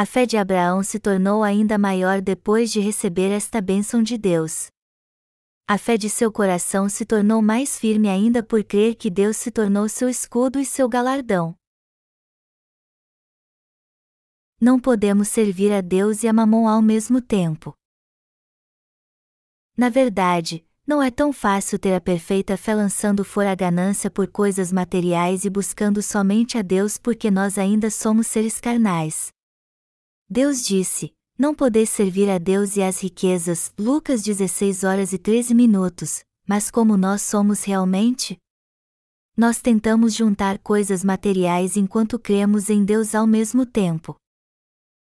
A 0.00 0.06
fé 0.06 0.24
de 0.24 0.36
Abraão 0.36 0.80
se 0.84 1.00
tornou 1.00 1.42
ainda 1.42 1.76
maior 1.76 2.20
depois 2.22 2.70
de 2.70 2.78
receber 2.78 3.32
esta 3.32 3.60
bênção 3.60 4.00
de 4.00 4.16
Deus. 4.16 4.68
A 5.66 5.76
fé 5.76 5.96
de 5.96 6.08
seu 6.08 6.30
coração 6.30 6.88
se 6.88 7.04
tornou 7.04 7.42
mais 7.42 7.76
firme 7.76 8.08
ainda 8.08 8.40
por 8.40 8.62
crer 8.62 8.94
que 8.94 9.10
Deus 9.10 9.36
se 9.36 9.50
tornou 9.50 9.88
seu 9.88 10.08
escudo 10.08 10.60
e 10.60 10.64
seu 10.64 10.88
galardão. 10.88 11.52
não 14.60 14.78
podemos 14.78 15.26
servir 15.26 15.72
a 15.72 15.80
Deus 15.80 16.22
e 16.22 16.28
a 16.28 16.32
Mamon 16.32 16.68
ao 16.68 16.80
mesmo 16.80 17.20
tempo. 17.20 17.74
Na 19.76 19.88
verdade, 19.88 20.64
não 20.86 21.02
é 21.02 21.10
tão 21.10 21.32
fácil 21.32 21.76
ter 21.76 21.92
a 21.96 22.00
perfeita 22.00 22.56
fé 22.56 22.72
lançando 22.72 23.24
fora 23.24 23.50
a 23.50 23.56
ganância 23.56 24.08
por 24.08 24.28
coisas 24.28 24.70
materiais 24.70 25.44
e 25.44 25.50
buscando 25.50 26.00
somente 26.00 26.56
a 26.56 26.62
Deus 26.62 26.98
porque 26.98 27.32
nós 27.32 27.58
ainda 27.58 27.90
somos 27.90 28.28
seres 28.28 28.60
carnais. 28.60 29.36
Deus 30.30 30.62
disse: 30.62 31.14
Não 31.38 31.54
podeis 31.54 31.88
servir 31.88 32.28
a 32.28 32.36
Deus 32.36 32.76
e 32.76 32.82
às 32.82 33.02
riquezas. 33.02 33.72
Lucas 33.78 34.22
16 34.22 34.84
horas 34.84 35.12
e 35.14 35.18
13 35.18 35.54
minutos. 35.54 36.20
Mas 36.46 36.70
como 36.70 36.96
nós 36.96 37.22
somos 37.22 37.64
realmente? 37.64 38.38
Nós 39.34 39.60
tentamos 39.60 40.14
juntar 40.14 40.58
coisas 40.58 41.02
materiais 41.02 41.76
enquanto 41.76 42.18
cremos 42.18 42.68
em 42.68 42.84
Deus 42.84 43.14
ao 43.14 43.26
mesmo 43.26 43.64
tempo. 43.64 44.16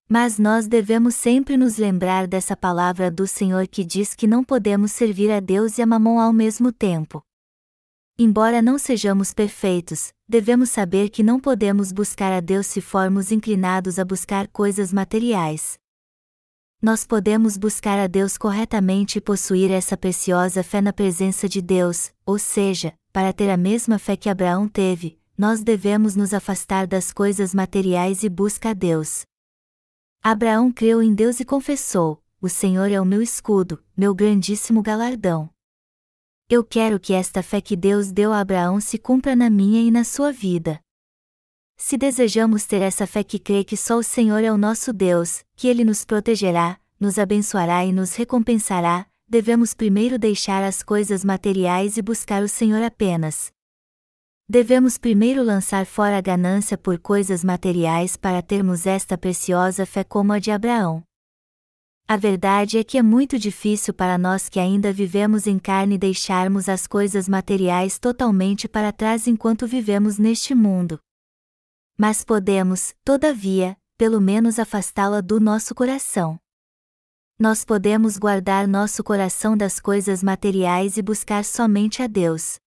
Mas 0.09 0.37
nós 0.37 0.67
devemos 0.67 1.15
sempre 1.15 1.55
nos 1.55 1.77
lembrar 1.77 2.27
dessa 2.27 2.55
palavra 2.57 3.09
do 3.09 3.25
Senhor 3.25 3.67
que 3.67 3.85
diz 3.85 4.13
que 4.13 4.27
não 4.27 4.43
podemos 4.43 4.91
servir 4.91 5.31
a 5.31 5.39
Deus 5.39 5.77
e 5.77 5.81
a 5.81 5.85
Mamon 5.85 6.19
ao 6.19 6.33
mesmo 6.33 6.71
tempo. 6.71 7.23
Embora 8.17 8.61
não 8.61 8.77
sejamos 8.77 9.33
perfeitos, 9.33 10.13
devemos 10.33 10.71
saber 10.71 11.11
que 11.11 11.21
não 11.21 11.39
podemos 11.39 11.91
buscar 11.91 12.33
a 12.33 12.39
Deus 12.39 12.65
se 12.65 12.81
formos 12.81 13.31
inclinados 13.31 13.99
a 13.99 14.03
buscar 14.03 14.47
coisas 14.47 14.91
materiais. 14.91 15.77
Nós 16.81 17.05
podemos 17.05 17.55
buscar 17.55 17.99
a 17.99 18.07
Deus 18.07 18.35
corretamente 18.35 19.19
e 19.19 19.21
possuir 19.21 19.69
essa 19.69 19.95
preciosa 19.95 20.63
fé 20.63 20.81
na 20.81 20.91
presença 20.91 21.47
de 21.47 21.61
Deus, 21.61 22.11
ou 22.25 22.39
seja, 22.39 22.95
para 23.11 23.31
ter 23.31 23.47
a 23.47 23.55
mesma 23.55 23.99
fé 23.99 24.17
que 24.17 24.27
Abraão 24.27 24.67
teve, 24.67 25.19
nós 25.37 25.63
devemos 25.63 26.15
nos 26.15 26.33
afastar 26.33 26.87
das 26.87 27.13
coisas 27.13 27.53
materiais 27.53 28.23
e 28.23 28.27
buscar 28.27 28.71
a 28.71 28.73
Deus. 28.73 29.27
Abraão 30.23 30.71
creu 30.71 31.03
em 31.03 31.13
Deus 31.13 31.39
e 31.41 31.45
confessou: 31.45 32.19
O 32.41 32.49
Senhor 32.49 32.91
é 32.91 32.99
o 32.99 33.05
meu 33.05 33.21
escudo, 33.21 33.79
meu 33.95 34.15
grandíssimo 34.15 34.81
galardão. 34.81 35.52
Eu 36.55 36.63
quero 36.63 36.99
que 36.99 37.13
esta 37.13 37.41
fé 37.41 37.59
que 37.59 37.75
Deus 37.75 38.11
deu 38.11 38.31
a 38.31 38.39
Abraão 38.39 38.79
se 38.79 38.99
cumpra 38.99 39.35
na 39.35 39.49
minha 39.49 39.81
e 39.81 39.89
na 39.89 40.03
sua 40.03 40.31
vida. 40.31 40.79
Se 41.75 41.97
desejamos 41.97 42.63
ter 42.67 42.79
essa 42.79 43.07
fé 43.07 43.23
que 43.23 43.39
crê 43.39 43.63
que 43.63 43.75
só 43.75 43.97
o 43.97 44.03
Senhor 44.03 44.43
é 44.43 44.51
o 44.51 44.57
nosso 44.57 44.93
Deus, 44.93 45.43
que 45.55 45.67
Ele 45.67 45.83
nos 45.83 46.05
protegerá, 46.05 46.79
nos 46.99 47.17
abençoará 47.17 47.83
e 47.83 47.91
nos 47.91 48.13
recompensará, 48.13 49.07
devemos 49.27 49.73
primeiro 49.73 50.19
deixar 50.19 50.63
as 50.63 50.83
coisas 50.83 51.25
materiais 51.25 51.97
e 51.97 52.03
buscar 52.03 52.43
o 52.43 52.47
Senhor 52.47 52.83
apenas. 52.83 53.51
Devemos 54.47 54.99
primeiro 54.99 55.41
lançar 55.41 55.87
fora 55.87 56.19
a 56.19 56.21
ganância 56.21 56.77
por 56.77 56.99
coisas 56.99 57.43
materiais 57.43 58.15
para 58.15 58.43
termos 58.43 58.85
esta 58.85 59.17
preciosa 59.17 59.87
fé 59.87 60.03
como 60.03 60.31
a 60.31 60.37
de 60.37 60.51
Abraão. 60.51 61.03
A 62.07 62.17
verdade 62.17 62.77
é 62.77 62.83
que 62.83 62.97
é 62.97 63.01
muito 63.01 63.39
difícil 63.39 63.93
para 63.93 64.17
nós 64.17 64.49
que 64.49 64.59
ainda 64.59 64.91
vivemos 64.91 65.47
em 65.47 65.57
carne 65.57 65.97
deixarmos 65.97 66.67
as 66.67 66.85
coisas 66.85 67.29
materiais 67.29 67.97
totalmente 67.97 68.67
para 68.67 68.91
trás 68.91 69.25
enquanto 69.25 69.65
vivemos 69.65 70.17
neste 70.17 70.53
mundo. 70.53 70.99
Mas 71.97 72.23
podemos, 72.23 72.93
todavia, 73.05 73.77
pelo 73.97 74.19
menos 74.19 74.59
afastá-la 74.59 75.21
do 75.21 75.39
nosso 75.39 75.73
coração. 75.73 76.37
Nós 77.39 77.63
podemos 77.63 78.17
guardar 78.17 78.67
nosso 78.67 79.03
coração 79.03 79.55
das 79.55 79.79
coisas 79.79 80.21
materiais 80.21 80.97
e 80.97 81.01
buscar 81.01 81.45
somente 81.45 82.01
a 82.01 82.07
Deus. 82.07 82.59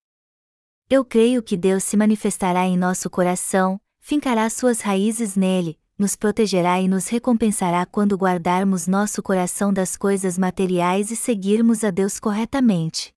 Eu 0.89 1.05
creio 1.05 1.43
que 1.43 1.57
Deus 1.57 1.85
se 1.85 1.97
manifestará 1.97 2.65
em 2.65 2.77
nosso 2.77 3.11
coração, 3.11 3.81
fincará 4.01 4.49
suas 4.49 4.81
raízes 4.81 5.37
nele, 5.37 5.79
nos 5.99 6.15
protegerá 6.15 6.81
e 6.81 6.89
nos 6.89 7.09
recompensará 7.09 7.87
quando 7.87 8.17
guardarmos 8.17 8.87
nosso 8.87 9.23
coração 9.23 9.73
das 9.73 9.97
coisas 9.97 10.37
materiais 10.37 11.11
e 11.11 11.17
seguirmos 11.17 11.83
a 11.85 11.91
Deus 11.91 12.21
corretamente. 12.21 13.13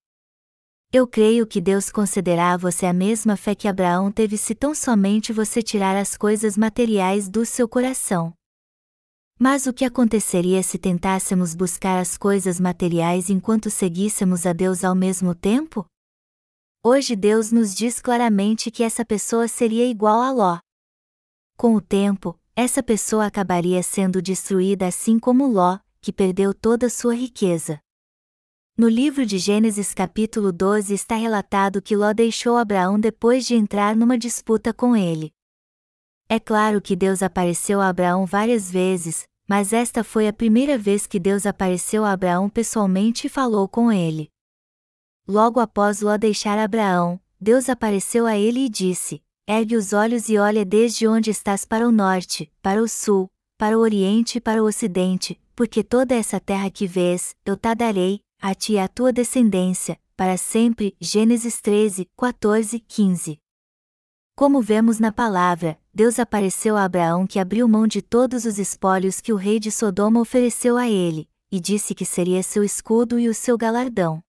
Eu 0.92 1.06
creio 1.06 1.46
que 1.46 1.62
Deus 1.62 1.92
concederá 1.92 2.54
a 2.54 2.58
você 2.58 2.86
a 2.86 2.94
mesma 2.94 3.38
fé 3.38 3.54
que 3.54 3.68
Abraão 3.68 4.12
teve 4.12 4.38
se 4.38 4.56
tão 4.56 4.74
somente 4.74 5.32
você 5.32 5.62
tirar 5.62 5.96
as 5.96 6.18
coisas 6.18 6.58
materiais 6.58 7.30
do 7.30 7.46
seu 7.46 7.68
coração. 7.68 8.34
Mas 9.38 9.68
o 9.68 9.74
que 9.74 9.86
aconteceria 9.86 10.64
se 10.64 10.78
tentássemos 10.78 11.54
buscar 11.54 12.00
as 12.00 12.18
coisas 12.18 12.60
materiais 12.60 13.30
enquanto 13.30 13.70
seguíssemos 13.70 14.46
a 14.46 14.54
Deus 14.54 14.84
ao 14.84 14.96
mesmo 14.96 15.36
tempo? 15.36 15.86
Hoje 16.84 17.16
Deus 17.16 17.52
nos 17.52 17.76
diz 17.76 18.00
claramente 18.00 18.72
que 18.72 18.84
essa 18.84 19.04
pessoa 19.04 19.48
seria 19.48 19.86
igual 19.86 20.22
a 20.22 20.32
Ló. 20.32 20.60
Com 21.58 21.76
o 21.76 21.82
tempo, 21.82 22.39
essa 22.56 22.84
pessoa 22.84 23.26
acabaria 23.26 23.82
sendo 23.82 24.22
destruída 24.22 24.88
assim 24.88 25.18
como 25.18 25.48
Ló, 25.48 25.80
que 26.02 26.12
perdeu 26.12 26.54
toda 26.54 26.90
sua 26.90 27.16
riqueza. 27.16 27.80
No 28.78 28.88
livro 28.88 29.26
de 29.26 29.38
Gênesis 29.38 29.94
capítulo 29.94 30.52
12 30.52 30.94
está 30.94 31.16
relatado 31.16 31.82
que 31.82 31.96
Ló 31.96 32.14
deixou 32.14 32.56
Abraão 32.56 33.00
depois 33.00 33.46
de 33.46 33.56
entrar 33.56 33.96
numa 33.96 34.18
disputa 34.18 34.74
com 34.74 34.96
ele. 34.96 35.34
É 36.30 36.40
claro 36.40 36.80
que 36.80 36.96
Deus 36.96 37.22
apareceu 37.22 37.82
a 37.82 37.90
Abraão 37.90 38.26
várias 38.26 38.72
vezes, 38.72 39.28
mas 39.48 39.74
esta 39.74 40.04
foi 40.04 40.28
a 40.28 40.34
primeira 40.34 40.78
vez 40.78 41.08
que 41.08 41.20
Deus 41.20 41.46
apareceu 41.46 42.06
a 42.06 42.12
Abraão 42.12 42.48
pessoalmente 42.48 43.28
e 43.28 43.30
falou 43.30 43.68
com 43.68 43.92
ele. 43.92 44.30
Logo 45.28 45.60
após 45.60 46.02
Ló 46.02 46.18
deixar 46.18 46.58
Abraão, 46.58 47.20
Deus 47.42 47.68
apareceu 47.68 48.26
a 48.26 48.38
ele 48.38 48.62
e 48.62 48.70
disse: 48.70 49.22
ergue 49.52 49.76
os 49.76 49.94
olhos 49.94 50.30
e 50.30 50.38
olha 50.38 50.64
desde 50.64 51.08
onde 51.08 51.32
estás 51.32 51.66
para 51.66 51.88
o 51.88 51.92
norte, 51.92 52.52
para 52.62 52.80
o 52.80 52.88
sul, 52.88 53.28
para 53.58 53.76
o 53.76 53.82
oriente 53.82 54.38
e 54.38 54.42
para 54.42 54.62
o 54.62 54.68
ocidente, 54.68 55.42
porque 55.56 55.84
toda 55.84 56.14
essa 56.14 56.40
terra 56.40 56.70
que 56.70 56.86
vês, 56.86 57.36
eu 57.44 57.58
te 57.58 57.74
darei, 57.74 58.22
a 58.40 58.54
ti 58.54 58.74
e 58.74 58.80
à 58.80 58.88
tua 58.88 59.12
descendência, 59.12 60.00
para 60.16 60.38
sempre. 60.38 60.96
Gênesis 61.02 61.60
13, 61.62 62.08
14, 62.16 62.80
15. 62.80 63.40
Como 64.36 64.62
vemos 64.62 65.00
na 65.00 65.12
palavra, 65.12 65.80
Deus 65.92 66.20
apareceu 66.20 66.78
a 66.78 66.84
Abraão 66.84 67.26
que 67.26 67.40
abriu 67.40 67.68
mão 67.68 67.88
de 67.88 68.04
todos 68.04 68.46
os 68.46 68.60
espólios 68.60 69.20
que 69.20 69.34
o 69.34 69.36
rei 69.36 69.60
de 69.60 69.72
Sodoma 69.72 70.20
ofereceu 70.20 70.78
a 70.78 70.88
ele, 70.88 71.28
e 71.52 71.60
disse 71.60 71.96
que 71.96 72.06
seria 72.06 72.44
seu 72.44 72.64
escudo 72.64 73.18
e 73.18 73.28
o 73.28 73.34
seu 73.34 73.58
galardão. 73.58 74.22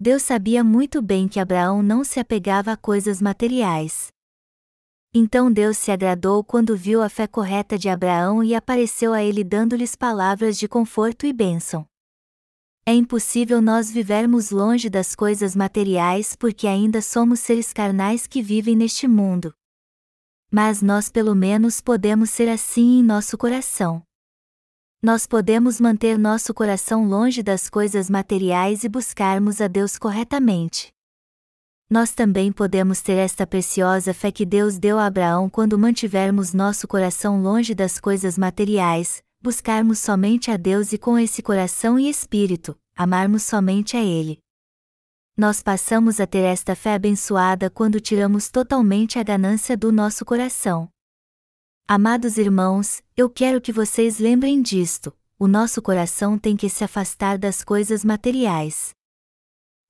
Deus 0.00 0.22
sabia 0.24 0.64
muito 0.64 1.00
bem 1.00 1.28
que 1.28 1.38
Abraão 1.38 1.80
não 1.80 2.02
se 2.02 2.18
apegava 2.18 2.72
a 2.72 2.76
coisas 2.76 3.22
materiais. 3.22 4.14
Então 5.18 5.50
Deus 5.50 5.78
se 5.78 5.90
agradou 5.90 6.44
quando 6.44 6.76
viu 6.76 7.00
a 7.00 7.08
fé 7.08 7.26
correta 7.26 7.78
de 7.78 7.88
Abraão 7.88 8.44
e 8.44 8.54
apareceu 8.54 9.14
a 9.14 9.22
ele 9.22 9.42
dando-lhes 9.42 9.96
palavras 9.96 10.58
de 10.58 10.68
conforto 10.68 11.24
e 11.24 11.32
bênção. 11.32 11.86
É 12.84 12.92
impossível 12.92 13.62
nós 13.62 13.90
vivermos 13.90 14.50
longe 14.50 14.90
das 14.90 15.14
coisas 15.14 15.56
materiais 15.56 16.36
porque 16.36 16.66
ainda 16.66 17.00
somos 17.00 17.40
seres 17.40 17.72
carnais 17.72 18.26
que 18.26 18.42
vivem 18.42 18.76
neste 18.76 19.08
mundo. 19.08 19.54
Mas 20.52 20.82
nós 20.82 21.08
pelo 21.08 21.34
menos 21.34 21.80
podemos 21.80 22.28
ser 22.28 22.50
assim 22.50 22.98
em 22.98 23.02
nosso 23.02 23.38
coração. 23.38 24.02
Nós 25.02 25.26
podemos 25.26 25.80
manter 25.80 26.18
nosso 26.18 26.52
coração 26.52 27.08
longe 27.08 27.42
das 27.42 27.70
coisas 27.70 28.10
materiais 28.10 28.84
e 28.84 28.88
buscarmos 28.90 29.62
a 29.62 29.66
Deus 29.66 29.96
corretamente 29.96 30.94
nós 31.88 32.12
também 32.12 32.50
podemos 32.50 33.00
ter 33.00 33.12
esta 33.12 33.46
preciosa 33.46 34.12
fé 34.12 34.32
que 34.32 34.44
Deus 34.44 34.76
deu 34.76 34.98
a 34.98 35.06
Abraão 35.06 35.48
quando 35.48 35.78
mantivermos 35.78 36.52
nosso 36.52 36.88
coração 36.88 37.40
longe 37.40 37.74
das 37.74 38.00
coisas 38.00 38.36
materiais, 38.36 39.22
buscarmos 39.40 40.00
somente 40.00 40.50
a 40.50 40.56
Deus 40.56 40.92
e 40.92 40.98
com 40.98 41.16
esse 41.16 41.42
coração 41.42 41.96
e 41.96 42.08
espírito, 42.08 42.76
amarmos 42.96 43.44
somente 43.44 43.96
a 43.96 44.02
Ele. 44.02 44.40
Nós 45.36 45.62
passamos 45.62 46.18
a 46.18 46.26
ter 46.26 46.42
esta 46.42 46.74
fé 46.74 46.94
abençoada 46.94 47.70
quando 47.70 48.00
tiramos 48.00 48.50
totalmente 48.50 49.18
a 49.18 49.22
ganância 49.22 49.76
do 49.76 49.92
nosso 49.92 50.24
coração. 50.24 50.88
Amados 51.86 52.36
irmãos, 52.36 53.00
eu 53.16 53.30
quero 53.30 53.60
que 53.60 53.70
vocês 53.70 54.18
lembrem 54.18 54.60
disto: 54.60 55.12
o 55.38 55.46
nosso 55.46 55.80
coração 55.80 56.36
tem 56.36 56.56
que 56.56 56.68
se 56.68 56.82
afastar 56.82 57.38
das 57.38 57.62
coisas 57.62 58.04
materiais. 58.04 58.95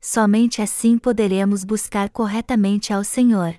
Somente 0.08 0.62
assim 0.62 0.96
poderemos 0.98 1.64
buscar 1.64 2.08
corretamente 2.10 2.92
ao 2.92 3.02
Senhor. 3.02 3.56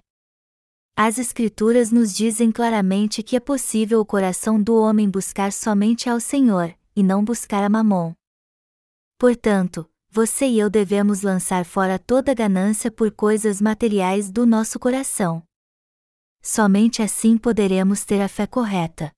As 0.96 1.18
Escrituras 1.18 1.92
nos 1.92 2.16
dizem 2.16 2.54
claramente 2.54 3.22
que 3.22 3.36
é 3.36 3.40
possível 3.42 4.00
o 4.00 4.06
coração 4.06 4.58
do 4.58 4.78
homem 4.78 5.10
buscar 5.10 5.52
somente 5.52 6.10
ao 6.10 6.22
Senhor, 6.22 6.74
e 6.96 7.04
não 7.04 7.22
buscar 7.22 7.62
a 7.66 7.68
Mamon. 7.68 8.14
Portanto, 9.20 9.92
você 10.10 10.48
e 10.48 10.58
eu 10.58 10.70
devemos 10.70 11.22
lançar 11.22 11.66
fora 11.66 12.00
toda 12.00 12.34
ganância 12.34 12.90
por 12.90 13.12
coisas 13.12 13.60
materiais 13.60 14.32
do 14.32 14.46
nosso 14.46 14.80
coração. 14.80 15.44
Somente 16.42 17.02
assim 17.02 17.38
poderemos 17.38 18.06
ter 18.06 18.22
a 18.22 18.30
fé 18.30 18.48
correta. 18.48 19.12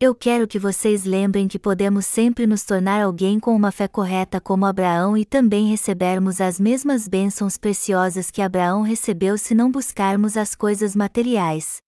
Eu 0.00 0.14
quero 0.14 0.46
que 0.46 0.60
vocês 0.60 1.02
lembrem 1.02 1.48
que 1.48 1.58
podemos 1.58 2.06
sempre 2.06 2.46
nos 2.46 2.62
tornar 2.62 3.02
alguém 3.02 3.40
com 3.40 3.52
uma 3.52 3.72
fé 3.72 3.88
correta 3.88 4.40
como 4.40 4.64
Abraão 4.64 5.18
e 5.18 5.24
também 5.24 5.66
recebermos 5.66 6.40
as 6.40 6.60
mesmas 6.60 7.08
bênçãos 7.08 7.58
preciosas 7.58 8.30
que 8.30 8.40
Abraão 8.40 8.82
recebeu 8.82 9.36
se 9.36 9.56
não 9.56 9.72
buscarmos 9.72 10.36
as 10.36 10.54
coisas 10.54 10.94
materiais. 10.94 11.78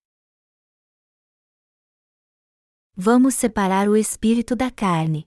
Vamos 2.97 3.37
separar 3.37 3.89
o 3.89 3.97
espírito 3.97 4.57
da 4.57 4.73
carne. 4.73 5.25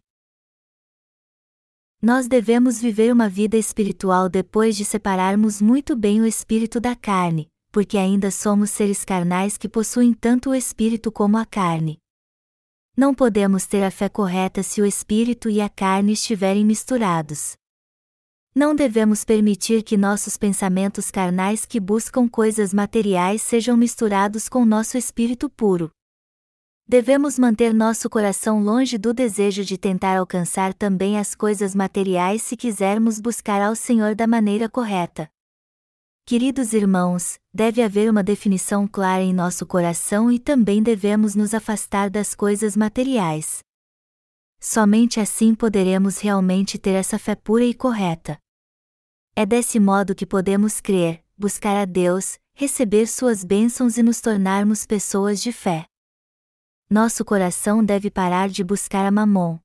Nós 2.01 2.27
devemos 2.27 2.81
viver 2.81 3.13
uma 3.13 3.29
vida 3.29 3.55
espiritual 3.55 4.27
depois 4.27 4.75
de 4.75 4.83
separarmos 4.83 5.61
muito 5.61 5.95
bem 5.95 6.19
o 6.19 6.25
espírito 6.25 6.81
da 6.81 6.97
carne, 6.97 7.47
porque 7.71 7.97
ainda 7.97 8.29
somos 8.29 8.71
seres 8.71 9.05
carnais 9.05 9.57
que 9.57 9.69
possuem 9.69 10.13
tanto 10.13 10.49
o 10.49 10.55
espírito 10.55 11.13
como 11.13 11.37
a 11.37 11.45
carne. 11.45 12.02
Não 12.95 13.11
podemos 13.11 13.65
ter 13.65 13.83
a 13.83 13.89
fé 13.89 14.07
correta 14.07 14.61
se 14.61 14.79
o 14.79 14.85
espírito 14.85 15.49
e 15.49 15.59
a 15.59 15.67
carne 15.67 16.13
estiverem 16.13 16.63
misturados. 16.63 17.53
Não 18.53 18.75
devemos 18.75 19.25
permitir 19.25 19.81
que 19.81 19.97
nossos 19.97 20.37
pensamentos 20.37 21.09
carnais 21.09 21.65
que 21.65 21.79
buscam 21.79 22.29
coisas 22.29 22.71
materiais 22.71 23.41
sejam 23.41 23.75
misturados 23.75 24.47
com 24.47 24.63
nosso 24.63 24.95
espírito 24.95 25.49
puro. 25.49 25.89
Devemos 26.87 27.39
manter 27.39 27.73
nosso 27.73 28.07
coração 28.07 28.61
longe 28.61 28.99
do 28.99 29.11
desejo 29.11 29.65
de 29.65 29.75
tentar 29.75 30.15
alcançar 30.19 30.71
também 30.71 31.17
as 31.17 31.33
coisas 31.33 31.73
materiais 31.73 32.43
se 32.43 32.55
quisermos 32.55 33.19
buscar 33.19 33.59
ao 33.59 33.75
Senhor 33.75 34.13
da 34.13 34.27
maneira 34.27 34.69
correta. 34.69 35.32
Queridos 36.25 36.71
irmãos, 36.71 37.37
deve 37.53 37.81
haver 37.81 38.09
uma 38.09 38.23
definição 38.23 38.87
clara 38.87 39.21
em 39.21 39.33
nosso 39.33 39.65
coração 39.65 40.31
e 40.31 40.39
também 40.39 40.81
devemos 40.81 41.35
nos 41.35 41.53
afastar 41.53 42.09
das 42.09 42.33
coisas 42.33 42.77
materiais. 42.77 43.59
Somente 44.57 45.19
assim 45.19 45.53
poderemos 45.53 46.19
realmente 46.19 46.77
ter 46.77 46.91
essa 46.91 47.19
fé 47.19 47.35
pura 47.35 47.65
e 47.65 47.73
correta. 47.73 48.37
É 49.35 49.45
desse 49.45 49.81
modo 49.81 50.15
que 50.15 50.25
podemos 50.25 50.79
crer, 50.79 51.21
buscar 51.37 51.75
a 51.75 51.83
Deus, 51.83 52.39
receber 52.55 53.05
suas 53.07 53.43
bênçãos 53.43 53.97
e 53.97 54.03
nos 54.03 54.21
tornarmos 54.21 54.85
pessoas 54.85 55.41
de 55.41 55.51
fé. 55.51 55.85
Nosso 56.89 57.25
coração 57.25 57.83
deve 57.83 58.09
parar 58.09 58.47
de 58.47 58.63
buscar 58.63 59.05
a 59.05 59.11
mamon. 59.11 59.59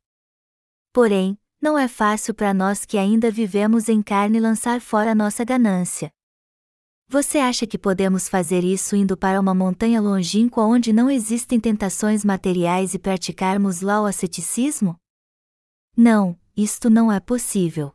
Porém, 0.92 1.38
não 1.62 1.78
é 1.78 1.86
fácil 1.86 2.34
para 2.34 2.52
nós 2.52 2.84
que 2.84 2.98
ainda 2.98 3.30
vivemos 3.30 3.88
em 3.88 4.02
carne 4.02 4.40
lançar 4.40 4.80
fora 4.80 5.14
nossa 5.14 5.44
ganância. 5.44 6.10
Você 7.10 7.38
acha 7.38 7.66
que 7.66 7.78
podemos 7.78 8.28
fazer 8.28 8.62
isso 8.62 8.94
indo 8.94 9.16
para 9.16 9.40
uma 9.40 9.54
montanha 9.54 9.98
longínqua 9.98 10.62
onde 10.64 10.92
não 10.92 11.10
existem 11.10 11.58
tentações 11.58 12.22
materiais 12.22 12.92
e 12.92 12.98
praticarmos 12.98 13.80
lá 13.80 14.02
o 14.02 14.04
asceticismo? 14.04 14.94
Não, 15.96 16.38
isto 16.54 16.90
não 16.90 17.10
é 17.10 17.18
possível. 17.18 17.94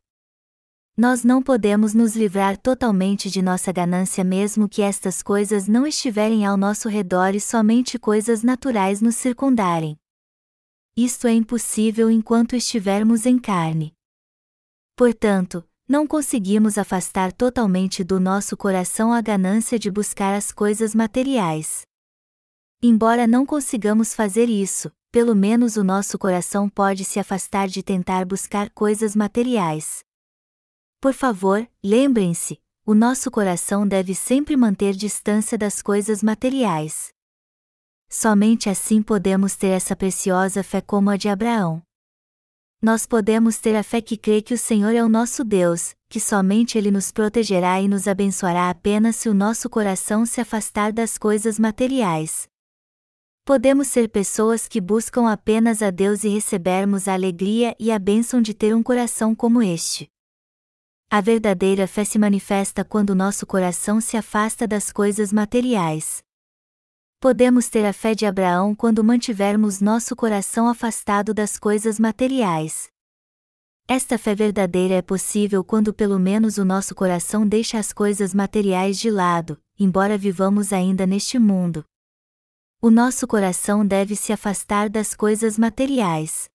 Nós 0.98 1.24
não 1.24 1.43
podemos 1.43 1.93
nos 1.93 2.15
livrar 2.15 2.58
totalmente 2.58 3.29
de 3.29 3.39
nossa 3.39 3.72
ganância 3.72 4.24
mesmo 4.24 4.67
que 4.67 4.82
estas 4.82 5.22
coisas 5.22 5.67
não 5.67 5.86
estiverem 5.86 6.43
ao 6.43 6.58
nosso 6.58 6.89
redor 6.89 7.36
e 7.36 7.39
somente 7.39 8.00
coisas 8.00 8.41
naturais 8.41 9.00
nos 9.00 9.15
circundarem. 9.15 9.96
isto 10.98 11.27
é 11.27 11.34
impossível 11.34 12.10
enquanto 12.10 12.55
estivermos 12.55 13.27
em 13.27 13.38
carne. 13.38 13.93
Portanto, 14.96 15.63
não 15.88 16.08
conseguimos 16.08 16.78
afastar 16.78 17.32
totalmente 17.32 18.04
do 18.04 18.20
nosso 18.20 18.56
coração 18.56 19.12
a 19.12 19.22
ganância 19.22 19.78
de 19.78 19.92
buscar 19.92 20.34
as 20.34 20.52
coisas 20.52 20.96
materiais. 20.96 21.82
Embora 22.82 23.28
não 23.28 23.46
consigamos 23.46 24.13
fazer 24.13 24.50
isso, 24.50 24.92
pelo 25.12 25.36
menos 25.36 25.78
o 25.78 25.84
nosso 25.84 26.18
coração 26.18 26.70
pode 26.70 27.06
se 27.06 27.20
afastar 27.20 27.68
de 27.68 27.84
tentar 27.84 28.25
buscar 28.25 28.70
coisas 28.72 29.16
materiais. 29.16 30.04
Por 31.00 31.13
favor, 31.13 31.70
lembrem-se, 31.84 32.60
o 32.86 32.94
nosso 32.94 33.30
coração 33.30 33.88
deve 33.88 34.16
sempre 34.16 34.58
manter 34.58 34.94
distância 34.94 35.58
das 35.58 35.82
coisas 35.82 36.24
materiais. 36.24 37.13
Somente 38.10 38.70
assim 38.70 39.02
podemos 39.02 39.56
ter 39.56 39.68
essa 39.68 39.96
preciosa 39.96 40.63
fé 40.63 40.82
como 40.82 41.10
a 41.10 41.18
de 41.18 41.30
Abraão. 41.30 41.82
Nós 42.84 43.06
podemos 43.06 43.60
ter 43.60 43.78
a 43.78 43.82
fé 43.82 44.02
que 44.02 44.18
crê 44.18 44.42
que 44.42 44.54
o 44.54 44.58
Senhor 44.58 44.94
é 44.94 45.02
o 45.02 45.08
nosso 45.08 45.46
Deus, 45.46 45.96
que 46.10 46.20
somente 46.20 46.78
Ele 46.78 46.92
nos 46.92 47.13
protegerá 47.13 47.80
e 47.80 47.88
nos 47.88 48.10
abençoará 48.10 48.70
apenas 48.70 49.16
se 49.16 49.30
o 49.30 49.34
nosso 49.34 49.70
coração 49.70 50.25
se 50.25 50.42
afastar 50.42 50.92
das 50.92 51.18
coisas 51.18 51.58
materiais. 51.58 52.46
Podemos 53.46 53.88
ser 53.88 54.10
pessoas 54.10 54.68
que 54.68 54.82
buscam 54.82 55.32
apenas 55.32 55.82
a 55.82 55.92
Deus 55.92 56.25
e 56.25 56.28
recebermos 56.28 57.08
a 57.08 57.13
alegria 57.13 57.74
e 57.80 57.90
a 57.90 57.98
bênção 57.98 58.42
de 58.42 58.54
ter 58.54 58.75
um 58.75 58.84
coração 58.84 59.34
como 59.34 59.62
este. 59.62 60.10
A 61.10 61.22
verdadeira 61.22 61.88
fé 61.88 62.04
se 62.04 62.20
manifesta 62.20 62.84
quando 62.84 63.16
nosso 63.16 63.48
coração 63.48 64.02
se 64.02 64.18
afasta 64.18 64.68
das 64.68 64.92
coisas 64.92 65.32
materiais. 65.32 66.22
Podemos 67.24 67.70
ter 67.70 67.86
a 67.86 67.94
fé 67.94 68.13
de 68.13 68.25
Abraão 68.25 68.75
quando 68.75 69.01
mantivermos 69.01 69.80
nosso 69.80 70.13
coração 70.13 70.68
afastado 70.68 71.34
das 71.34 71.58
coisas 71.58 71.98
materiais. 71.98 72.89
Esta 73.88 74.18
fé 74.18 74.36
verdadeira 74.36 74.96
é 74.96 75.01
possível 75.01 75.63
quando 75.63 75.94
pelo 75.94 76.20
menos 76.20 76.58
o 76.58 76.65
nosso 76.65 76.94
coração 76.94 77.48
deixa 77.48 77.80
as 77.80 77.94
coisas 77.94 78.34
materiais 78.34 79.00
de 79.00 79.10
lado, 79.10 79.58
embora 79.80 80.18
vivamos 80.18 80.74
ainda 80.74 81.08
neste 81.08 81.39
mundo. 81.39 81.86
O 82.82 82.92
nosso 82.92 83.25
coração 83.25 83.88
deve 83.88 84.18
se 84.18 84.34
afastar 84.34 84.89
das 84.89 85.13
coisas 85.15 85.58
materiais. 85.58 86.50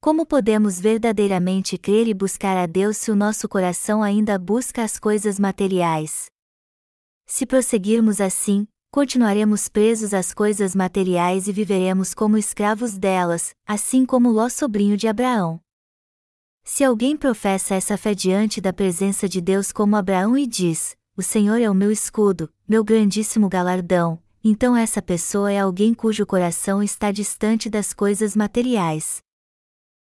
Como 0.00 0.26
podemos 0.26 0.80
verdadeiramente 0.80 1.78
crer 1.78 2.08
e 2.08 2.14
buscar 2.14 2.56
a 2.56 2.66
Deus 2.66 2.96
se 2.96 3.12
o 3.12 3.14
nosso 3.14 3.48
coração 3.48 4.02
ainda 4.02 4.40
busca 4.40 4.82
as 4.82 4.98
coisas 4.98 5.38
materiais? 5.38 6.26
Se 7.26 7.46
prosseguirmos 7.46 8.20
assim, 8.20 8.66
continuaremos 8.90 9.68
presos 9.68 10.14
às 10.14 10.32
coisas 10.32 10.74
materiais 10.74 11.46
e 11.46 11.52
viveremos 11.52 12.14
como 12.14 12.38
escravos 12.38 12.96
delas, 12.96 13.54
assim 13.66 14.06
como 14.06 14.30
Ló 14.30 14.48
sobrinho 14.48 14.96
de 14.96 15.06
Abraão. 15.06 15.60
Se 16.64 16.84
alguém 16.84 17.16
professa 17.16 17.74
essa 17.74 17.96
fé 17.96 18.14
diante 18.14 18.60
da 18.60 18.72
presença 18.72 19.28
de 19.28 19.40
Deus 19.40 19.72
como 19.72 19.96
Abraão 19.96 20.36
e 20.36 20.46
diz: 20.46 20.96
O 21.16 21.22
Senhor 21.22 21.60
é 21.60 21.70
o 21.70 21.74
meu 21.74 21.90
escudo, 21.90 22.52
meu 22.68 22.84
grandíssimo 22.84 23.48
galardão, 23.48 24.22
então 24.42 24.76
essa 24.76 25.00
pessoa 25.00 25.52
é 25.52 25.58
alguém 25.58 25.94
cujo 25.94 26.26
coração 26.26 26.82
está 26.82 27.10
distante 27.10 27.70
das 27.70 27.92
coisas 27.92 28.36
materiais. 28.36 29.22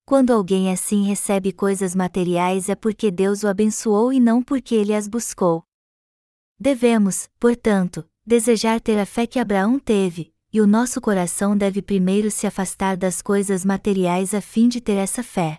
Quando 0.04 0.32
alguém 0.32 0.70
assim 0.70 1.04
recebe 1.04 1.52
coisas 1.52 1.94
materiais 1.94 2.68
é 2.68 2.74
porque 2.74 3.10
Deus 3.10 3.42
o 3.42 3.48
abençoou 3.48 4.12
e 4.12 4.20
não 4.20 4.42
porque 4.42 4.74
ele 4.74 4.94
as 4.94 5.08
buscou. 5.08 5.64
Devemos, 6.58 7.28
portanto, 7.38 8.08
desejar 8.26 8.80
ter 8.80 8.98
a 8.98 9.06
fé 9.06 9.24
que 9.24 9.38
Abraão 9.38 9.78
teve, 9.78 10.34
e 10.52 10.60
o 10.60 10.66
nosso 10.66 11.00
coração 11.00 11.56
deve 11.56 11.80
primeiro 11.80 12.28
se 12.28 12.44
afastar 12.44 12.96
das 12.96 13.22
coisas 13.22 13.64
materiais 13.64 14.34
a 14.34 14.40
fim 14.40 14.68
de 14.68 14.80
ter 14.80 14.94
essa 14.96 15.22
fé. 15.22 15.58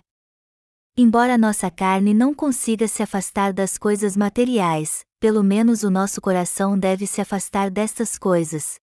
Embora 0.94 1.38
nossa 1.38 1.70
carne 1.70 2.12
não 2.12 2.34
consiga 2.34 2.86
se 2.86 3.02
afastar 3.02 3.54
das 3.54 3.78
coisas 3.78 4.16
materiais, 4.16 5.02
pelo 5.18 5.42
menos 5.42 5.82
o 5.82 5.90
nosso 5.90 6.20
coração 6.20 6.78
deve 6.78 7.06
se 7.06 7.22
afastar 7.22 7.70
destas 7.70 8.18
coisas. 8.18 8.78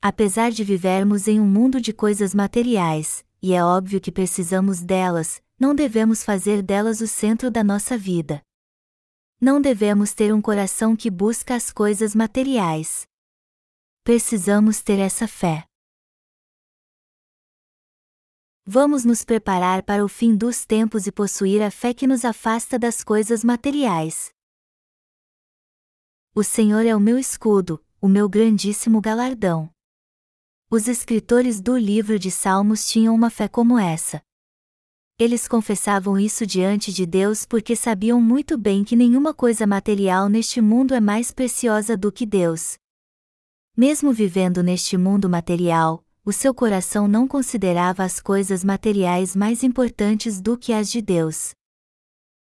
Apesar 0.00 0.52
de 0.52 0.62
vivermos 0.62 1.26
em 1.26 1.40
um 1.40 1.46
mundo 1.46 1.80
de 1.80 1.92
coisas 1.92 2.32
materiais, 2.32 3.24
e 3.42 3.54
é 3.54 3.64
óbvio 3.64 4.00
que 4.00 4.12
precisamos 4.12 4.82
delas, 4.82 5.42
não 5.58 5.74
devemos 5.74 6.22
fazer 6.22 6.62
delas 6.62 7.00
o 7.00 7.08
centro 7.08 7.50
da 7.50 7.64
nossa 7.64 7.98
vida. 7.98 8.40
Não 9.40 9.60
devemos 9.60 10.14
ter 10.14 10.32
um 10.32 10.40
coração 10.40 10.96
que 10.96 11.10
busca 11.10 11.54
as 11.54 11.70
coisas 11.70 12.14
materiais. 12.14 13.06
Precisamos 14.02 14.80
ter 14.80 14.98
essa 14.98 15.26
fé. 15.26 15.66
Vamos 18.66 19.04
nos 19.04 19.24
preparar 19.24 19.82
para 19.82 20.04
o 20.04 20.08
fim 20.08 20.34
dos 20.34 20.64
tempos 20.64 21.06
e 21.06 21.12
possuir 21.12 21.62
a 21.62 21.70
fé 21.70 21.92
que 21.92 22.06
nos 22.06 22.24
afasta 22.24 22.78
das 22.78 23.04
coisas 23.04 23.44
materiais. 23.44 24.32
O 26.34 26.42
Senhor 26.42 26.86
é 26.86 26.96
o 26.96 27.00
meu 27.00 27.18
escudo, 27.18 27.84
o 28.00 28.08
meu 28.08 28.28
grandíssimo 28.28 29.00
galardão. 29.00 29.70
Os 30.70 30.88
escritores 30.88 31.60
do 31.60 31.76
livro 31.76 32.18
de 32.18 32.30
Salmos 32.30 32.88
tinham 32.88 33.14
uma 33.14 33.30
fé 33.30 33.46
como 33.46 33.78
essa. 33.78 34.22
Eles 35.16 35.46
confessavam 35.46 36.18
isso 36.18 36.44
diante 36.44 36.92
de 36.92 37.06
Deus 37.06 37.46
porque 37.46 37.76
sabiam 37.76 38.20
muito 38.20 38.58
bem 38.58 38.82
que 38.82 38.96
nenhuma 38.96 39.32
coisa 39.32 39.64
material 39.64 40.28
neste 40.28 40.60
mundo 40.60 40.92
é 40.92 41.00
mais 41.00 41.30
preciosa 41.30 41.96
do 41.96 42.10
que 42.10 42.26
Deus. 42.26 42.76
Mesmo 43.76 44.12
vivendo 44.12 44.60
neste 44.60 44.96
mundo 44.96 45.30
material, 45.30 46.04
o 46.24 46.32
seu 46.32 46.52
coração 46.52 47.06
não 47.06 47.28
considerava 47.28 48.02
as 48.02 48.18
coisas 48.18 48.64
materiais 48.64 49.36
mais 49.36 49.62
importantes 49.62 50.40
do 50.40 50.58
que 50.58 50.72
as 50.72 50.90
de 50.90 51.00
Deus. 51.00 51.52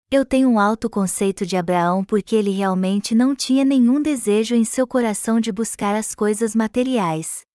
Eu 0.09 0.25
tenho 0.25 0.49
um 0.49 0.59
alto 0.59 0.89
conceito 0.89 1.45
de 1.45 1.55
Abraão 1.55 2.03
porque 2.03 2.35
ele 2.35 2.51
realmente 2.51 3.13
não 3.13 3.35
tinha 3.35 3.63
nenhum 3.63 4.01
desejo 4.01 4.55
em 4.55 4.63
seu 4.63 4.87
coração 4.87 5.39
de 5.39 5.51
buscar 5.51 5.95
as 5.95 6.15
coisas 6.15 6.55
materiais. 6.55 7.45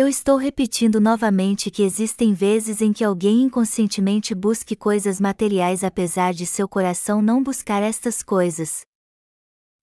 Eu 0.00 0.06
estou 0.06 0.36
repetindo 0.36 1.00
novamente 1.00 1.72
que 1.72 1.82
existem 1.82 2.32
vezes 2.32 2.80
em 2.80 2.92
que 2.92 3.02
alguém 3.02 3.42
inconscientemente 3.42 4.32
busque 4.32 4.76
coisas 4.76 5.20
materiais 5.20 5.82
apesar 5.82 6.32
de 6.32 6.46
seu 6.46 6.68
coração 6.68 7.20
não 7.20 7.42
buscar 7.42 7.82
estas 7.82 8.22
coisas. 8.22 8.82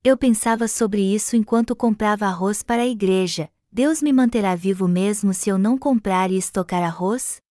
Eu 0.05 0.15
pensava 0.15 0.69
sobre 0.69 1.01
isso 1.01 1.35
enquanto 1.35 1.75
comprava 1.75 2.27
arroz 2.27 2.63
para 2.63 2.83
a 2.83 2.87
igreja. 2.87 3.49
Deus 3.69 4.01
me 4.01 4.13
manterá 4.13 4.55
vivo 4.55 4.87
mesmo 4.87 5.33
se 5.33 5.49
eu 5.49 5.57
não 5.57 5.77
comprar 5.77 6.31
e 6.31 6.37
estocar 6.37 6.81
arroz? 6.81 7.41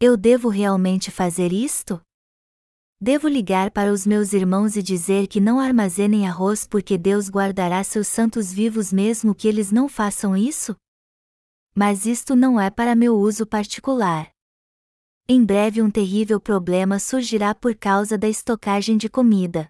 Eu 0.00 0.16
devo 0.16 0.48
realmente 0.48 1.12
fazer 1.12 1.52
isto? 1.52 2.02
Devo 3.00 3.28
ligar 3.28 3.70
para 3.70 3.92
os 3.92 4.04
meus 4.04 4.32
irmãos 4.32 4.74
e 4.74 4.82
dizer 4.82 5.28
que 5.28 5.38
não 5.38 5.60
armazenem 5.60 6.26
arroz 6.26 6.66
porque 6.66 6.98
Deus 6.98 7.30
guardará 7.30 7.84
seus 7.84 8.08
santos 8.08 8.52
vivos 8.52 8.92
mesmo 8.92 9.32
que 9.32 9.46
eles 9.46 9.70
não 9.70 9.88
façam 9.88 10.36
isso? 10.36 10.74
Mas 11.78 12.06
isto 12.06 12.34
não 12.34 12.60
é 12.60 12.70
para 12.70 12.96
meu 12.96 13.16
uso 13.16 13.46
particular. 13.46 14.32
Em 15.28 15.44
breve 15.44 15.80
um 15.80 15.88
terrível 15.88 16.40
problema 16.40 16.98
surgirá 16.98 17.54
por 17.54 17.72
causa 17.76 18.18
da 18.18 18.28
estocagem 18.28 18.96
de 18.96 19.08
comida. 19.08 19.68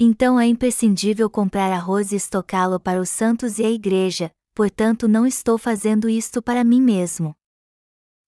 Então 0.00 0.40
é 0.40 0.46
imprescindível 0.46 1.28
comprar 1.28 1.70
arroz 1.70 2.12
e 2.12 2.16
estocá-lo 2.16 2.80
para 2.80 2.98
os 2.98 3.10
santos 3.10 3.58
e 3.58 3.64
a 3.66 3.70
igreja, 3.70 4.30
portanto 4.54 5.06
não 5.06 5.26
estou 5.26 5.58
fazendo 5.58 6.08
isto 6.08 6.40
para 6.40 6.64
mim 6.64 6.80
mesmo. 6.80 7.36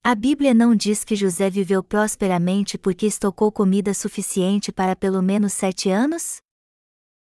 A 0.03 0.15
Bíblia 0.15 0.53
não 0.53 0.77
diz 0.77 1.05
que 1.05 1.17
José 1.17 1.49
viveu 1.49 1.83
prosperamente 1.83 2.77
porque 2.77 3.07
estocou 3.07 3.51
comida 3.51 3.95
suficiente 3.95 4.71
para 4.71 4.95
pelo 4.95 5.23
menos 5.23 5.55
sete 5.55 5.89
anos? 5.89 6.37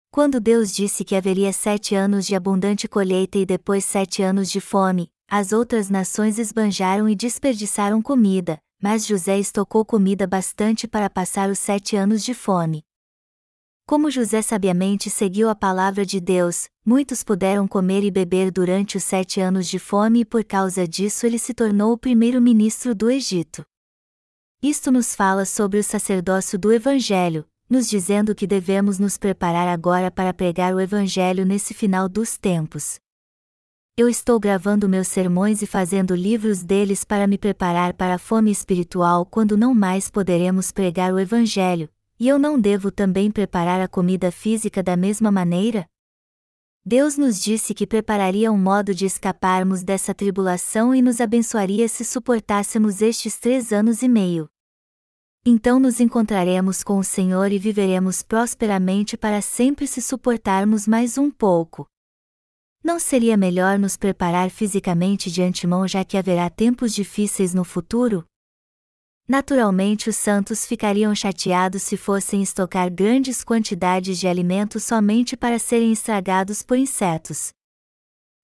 Quando 0.09 0.39
Deus 0.39 0.71
disse 0.71 1.03
que 1.03 1.17
haveria 1.17 1.51
sete 1.51 1.95
anos 1.95 2.25
de 2.25 2.33
abundante 2.33 2.87
colheita 2.87 3.37
e 3.37 3.45
depois 3.45 3.83
sete 3.83 4.23
anos 4.23 4.49
de 4.49 4.61
fome, 4.61 5.11
as 5.29 5.51
outras 5.51 5.91
nações 5.91 6.39
esbanjaram 6.39 7.07
e 7.07 7.15
desperdiçaram 7.15 8.01
comida, 8.01 8.57
mas 8.81 9.05
José 9.05 9.37
estocou 9.37 9.85
comida 9.85 10.25
bastante 10.25 10.87
para 10.87 11.07
passar 11.07 11.51
os 11.51 11.59
sete 11.59 11.95
anos 11.95 12.23
de 12.23 12.33
fome. 12.33 12.83
Como 13.85 14.09
José 14.09 14.41
sabiamente 14.41 15.07
seguiu 15.09 15.47
a 15.47 15.55
palavra 15.55 16.03
de 16.03 16.19
Deus, 16.19 16.67
muitos 16.83 17.23
puderam 17.23 17.67
comer 17.67 18.03
e 18.03 18.09
beber 18.09 18.51
durante 18.51 18.97
os 18.97 19.03
sete 19.03 19.39
anos 19.39 19.67
de 19.67 19.77
fome 19.77 20.21
e 20.21 20.25
por 20.25 20.43
causa 20.43 20.87
disso 20.87 21.27
ele 21.27 21.37
se 21.37 21.53
tornou 21.53 21.93
o 21.93 21.97
primeiro-ministro 21.97 22.95
do 22.95 23.09
Egito. 23.11 23.63
Isto 24.63 24.91
nos 24.91 25.13
fala 25.13 25.45
sobre 25.45 25.79
o 25.79 25.83
sacerdócio 25.83 26.57
do 26.57 26.73
Evangelho, 26.73 27.45
nos 27.69 27.87
dizendo 27.87 28.33
que 28.33 28.47
devemos 28.47 28.97
nos 28.97 29.15
preparar 29.15 29.67
agora 29.67 30.09
para 30.09 30.33
pregar 30.33 30.73
o 30.73 30.79
Evangelho 30.79 31.45
nesse 31.45 31.73
final 31.73 32.09
dos 32.09 32.35
tempos 32.35 32.99
eu 33.99 34.07
estou 34.07 34.39
gravando 34.39 34.87
meus 34.87 35.09
sermões 35.09 35.61
e 35.61 35.67
fazendo 35.67 36.15
livros 36.15 36.63
deles 36.63 37.03
para 37.03 37.27
me 37.27 37.37
preparar 37.37 37.93
para 37.93 38.13
a 38.13 38.17
fome 38.17 38.49
espiritual 38.49 39.25
quando 39.25 39.57
não 39.57 39.75
mais 39.75 40.09
poderemos 40.09 40.71
pregar 40.71 41.13
o 41.13 41.19
Evangelho, 41.19 41.89
e 42.17 42.25
eu 42.25 42.39
não 42.39 42.57
devo 42.57 42.91
também 42.91 43.29
preparar 43.29 43.81
a 43.81 43.89
comida 43.89 44.31
física 44.31 44.81
da 44.81 44.95
mesma 44.95 45.29
maneira? 45.29 45.85
Deus 46.85 47.17
nos 47.17 47.43
disse 47.43 47.73
que 47.73 47.85
prepararia 47.85 48.49
um 48.49 48.57
modo 48.57 48.95
de 48.95 49.05
escaparmos 49.05 49.83
dessa 49.83 50.13
tribulação 50.13 50.95
e 50.95 51.01
nos 51.01 51.19
abençoaria 51.19 51.89
se 51.89 52.05
suportássemos 52.05 53.01
estes 53.01 53.37
três 53.37 53.73
anos 53.73 54.01
e 54.01 54.07
meio. 54.07 54.49
Então 55.45 55.77
nos 55.77 55.99
encontraremos 55.99 56.85
com 56.85 56.99
o 56.99 57.03
Senhor 57.03 57.51
e 57.51 57.59
viveremos 57.59 58.23
prosperamente 58.23 59.17
para 59.17 59.41
sempre 59.41 59.85
se 59.85 60.01
suportarmos 60.01 60.87
mais 60.87 61.17
um 61.17 61.29
pouco. 61.29 61.85
Não 62.81 62.97
seria 62.97 63.35
melhor 63.35 63.77
nos 63.77 63.97
preparar 63.97 64.49
fisicamente 64.49 65.29
de 65.29 65.41
antemão 65.41 65.85
já 65.85 66.05
que 66.05 66.17
haverá 66.17 66.49
tempos 66.49 66.93
difíceis 66.93 67.53
no 67.53 67.65
futuro? 67.65 68.25
Naturalmente, 69.27 70.09
os 70.09 70.15
santos 70.15 70.65
ficariam 70.65 71.13
chateados 71.13 71.83
se 71.83 71.97
fossem 71.97 72.41
estocar 72.41 72.89
grandes 72.89 73.43
quantidades 73.43 74.17
de 74.17 74.27
alimentos 74.27 74.85
somente 74.85 75.35
para 75.35 75.59
serem 75.59 75.91
estragados 75.91 76.63
por 76.63 76.77
insetos. 76.77 77.49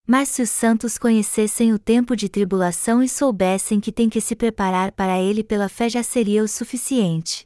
Mas 0.05 0.29
se 0.29 0.41
os 0.41 0.49
santos 0.49 0.97
conhecessem 0.97 1.73
o 1.73 1.79
tempo 1.79 2.15
de 2.15 2.29
tribulação 2.29 3.01
e 3.01 3.09
soubessem 3.09 3.79
que 3.79 3.91
têm 3.91 4.09
que 4.09 4.21
se 4.21 4.35
preparar 4.35 4.91
para 4.91 5.17
ele 5.19 5.43
pela 5.43 5.69
fé 5.69 5.89
já 5.89 6.03
seria 6.03 6.43
o 6.43 6.47
suficiente. 6.47 7.45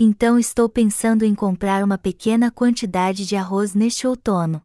Então 0.00 0.38
estou 0.38 0.68
pensando 0.68 1.22
em 1.22 1.34
comprar 1.34 1.84
uma 1.84 1.98
pequena 1.98 2.50
quantidade 2.50 3.24
de 3.26 3.36
arroz 3.36 3.74
neste 3.74 4.06
outono 4.06 4.60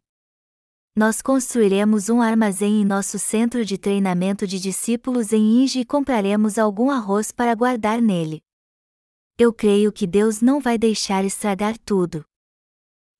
nós 0.98 1.22
construiremos 1.22 2.08
um 2.08 2.20
armazém 2.20 2.82
em 2.82 2.84
nosso 2.84 3.20
centro 3.20 3.64
de 3.64 3.78
treinamento 3.78 4.48
de 4.48 4.58
discípulos 4.58 5.32
em 5.32 5.62
Inge 5.62 5.78
e 5.78 5.84
compraremos 5.84 6.58
algum 6.58 6.90
arroz 6.90 7.30
para 7.30 7.54
guardar 7.54 8.02
nele. 8.02 8.42
Eu 9.38 9.52
creio 9.52 9.92
que 9.92 10.08
Deus 10.08 10.40
não 10.40 10.60
vai 10.60 10.76
deixar 10.76 11.24
estragar 11.24 11.78
tudo. 11.78 12.24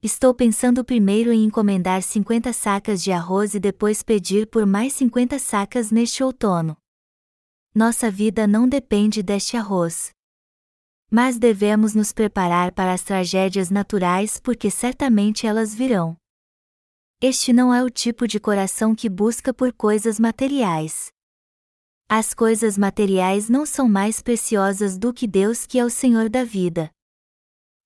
Estou 0.03 0.35
pensando 0.35 0.85
primeiro 0.85 1.33
em 1.33 1.45
encomendar 1.45 2.03
50 2.03 2.53
sacas 2.53 3.01
de 3.01 3.13
arroz 3.13 3.55
e 3.55 3.61
depois 3.61 4.03
pedir 4.03 4.49
por 4.49 4.67
mais 4.67 4.95
50 4.95 5.39
sacas 5.39 5.93
neste 5.93 6.25
outono. 6.25 6.77
Nossa 7.73 8.11
vida 8.11 8.45
não 8.49 8.69
depende 8.69 9.23
deste 9.23 9.57
arroz. 9.57 10.11
Mas 11.09 11.39
devemos 11.39 11.95
nos 11.95 12.13
preparar 12.13 12.73
para 12.73 12.93
as 12.93 13.05
tragédias 13.05 13.71
naturais 13.71 14.41
porque 14.41 14.69
certamente 14.69 15.47
elas 15.47 15.73
virão. 15.73 16.17
Este 17.21 17.53
não 17.53 17.75
é 17.75 17.83
o 17.83 17.91
tipo 17.91 18.29
de 18.29 18.39
coração 18.39 18.95
que 18.95 19.09
busca 19.09 19.53
por 19.53 19.73
coisas 19.73 20.21
materiais. 20.21 21.11
As 22.09 22.33
coisas 22.33 22.79
materiais 22.79 23.49
não 23.49 23.67
são 23.67 23.89
mais 23.89 24.23
preciosas 24.23 24.97
do 24.97 25.13
que 25.13 25.27
Deus 25.27 25.67
que 25.67 25.81
é 25.81 25.85
o 25.85 25.91
Senhor 25.91 26.29
da 26.29 26.45
vida. 26.45 26.93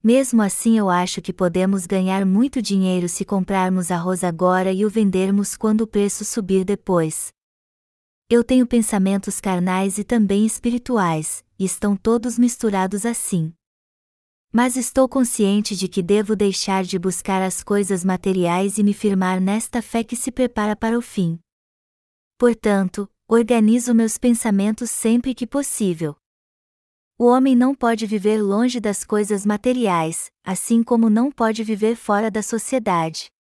Mesmo 0.05 0.43
assim, 0.43 0.77
eu 0.77 0.91
acho 0.91 1.23
que 1.23 1.33
podemos 1.33 1.87
ganhar 1.87 2.27
muito 2.27 2.61
dinheiro 2.61 3.09
se 3.09 3.25
comprarmos 3.25 3.91
arroz 3.91 4.23
agora 4.23 4.71
e 4.71 4.85
o 4.85 4.91
vendermos 4.91 5.57
quando 5.57 5.81
o 5.81 5.87
preço 5.87 6.27
subir 6.27 6.63
depois. 6.63 7.33
Eu 8.29 8.45
tenho 8.45 8.67
pensamentos 8.67 9.41
carnais 9.41 9.97
e 9.97 10.05
também 10.05 10.45
espirituais, 10.45 11.43
e 11.59 11.65
estão 11.65 11.97
todos 11.97 12.39
misturados 12.39 13.07
assim. 13.07 13.55
Mas 14.55 14.77
estou 14.77 15.09
consciente 15.09 15.75
de 15.75 15.89
que 15.89 16.03
devo 16.03 16.37
deixar 16.37 16.85
de 16.85 16.99
buscar 16.99 17.41
as 17.41 17.63
coisas 17.63 18.05
materiais 18.05 18.77
e 18.77 18.83
me 18.83 18.93
firmar 18.93 19.41
nesta 19.41 19.81
fé 19.81 20.05
que 20.05 20.15
se 20.15 20.31
prepara 20.31 20.77
para 20.77 20.99
o 20.99 21.01
fim. 21.01 21.41
Portanto, 22.37 23.09
organizo 23.27 23.95
meus 23.95 24.19
pensamentos 24.19 24.91
sempre 24.91 25.35
que 25.35 25.47
possível. 25.47 26.15
O 27.17 27.25
homem 27.25 27.57
não 27.57 27.75
pode 27.75 28.05
viver 28.05 28.43
longe 28.43 28.79
das 28.79 29.05
coisas 29.05 29.47
materiais, 29.47 30.31
assim 30.45 30.83
como 30.83 31.09
não 31.09 31.33
pode 31.33 31.65
viver 31.65 31.97
fora 31.97 32.31
da 32.31 32.43
sociedade. 32.43 33.31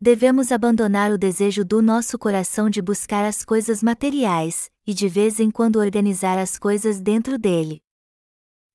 Devemos 0.00 0.50
abandonar 0.50 1.10
o 1.10 1.18
desejo 1.18 1.66
do 1.66 1.82
nosso 1.82 2.18
coração 2.18 2.70
de 2.70 2.80
buscar 2.80 3.26
as 3.26 3.44
coisas 3.44 3.82
materiais, 3.82 4.70
e 4.86 4.94
de 4.94 5.06
vez 5.06 5.38
em 5.38 5.50
quando 5.50 5.76
organizar 5.76 6.38
as 6.38 6.58
coisas 6.58 6.98
dentro 6.98 7.38
dele. 7.38 7.83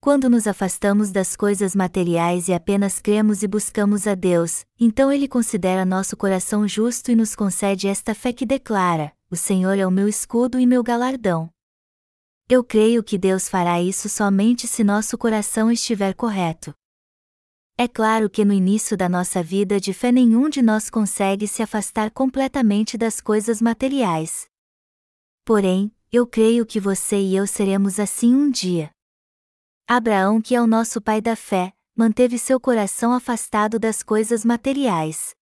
Quando 0.02 0.30
nos 0.30 0.48
afastamos 0.48 1.12
das 1.12 1.36
coisas 1.36 1.76
materiais 1.76 2.48
e 2.48 2.54
apenas 2.54 3.02
cremos 3.02 3.44
e 3.44 3.48
buscamos 3.50 4.08
a 4.08 4.16
Deus, 4.16 4.66
então 4.80 5.12
Ele 5.12 5.28
considera 5.28 5.84
nosso 5.84 6.16
coração 6.16 6.66
justo 6.66 7.12
e 7.12 7.16
nos 7.16 7.36
concede 7.36 7.86
esta 7.86 8.16
fé 8.16 8.32
que 8.32 8.46
declara: 8.46 9.12
O 9.30 9.36
Senhor 9.36 9.78
é 9.78 9.86
o 9.86 9.92
meu 9.92 10.08
escudo 10.08 10.58
e 10.58 10.66
meu 10.66 10.82
galardão. 10.82 11.50
Eu 12.48 12.64
creio 12.64 13.04
que 13.04 13.18
Deus 13.18 13.50
fará 13.50 13.82
isso 13.82 14.08
somente 14.08 14.68
se 14.68 14.86
nosso 14.86 15.18
coração 15.18 15.70
estiver 15.70 16.14
correto. 16.14 16.74
É 17.78 17.86
claro 17.86 18.30
que 18.30 18.46
no 18.46 18.54
início 18.54 18.96
da 18.96 19.10
nossa 19.10 19.44
vida 19.44 19.82
de 19.82 19.94
fé 19.94 20.14
nenhum 20.14 20.50
de 20.50 20.62
nós 20.62 20.90
consegue 20.90 21.46
se 21.46 21.62
afastar 21.62 22.10
completamente 22.10 22.98
das 22.98 23.20
coisas 23.20 23.62
materiais. 23.62 24.48
Porém, 25.44 25.94
eu 26.10 26.26
creio 26.26 26.66
que 26.66 26.80
você 26.80 27.20
e 27.20 27.36
eu 27.36 27.46
seremos 27.46 28.00
assim 28.00 28.34
um 28.34 28.50
dia. 28.50 28.90
Abraão, 29.92 30.40
que 30.40 30.54
é 30.54 30.62
o 30.62 30.68
nosso 30.68 31.02
pai 31.02 31.20
da 31.20 31.36
fé, 31.36 31.74
manteve 31.96 32.38
seu 32.38 32.60
coração 32.60 33.12
afastado 33.12 33.80
das 33.80 34.04
coisas 34.04 34.46
materiais. 34.46 35.34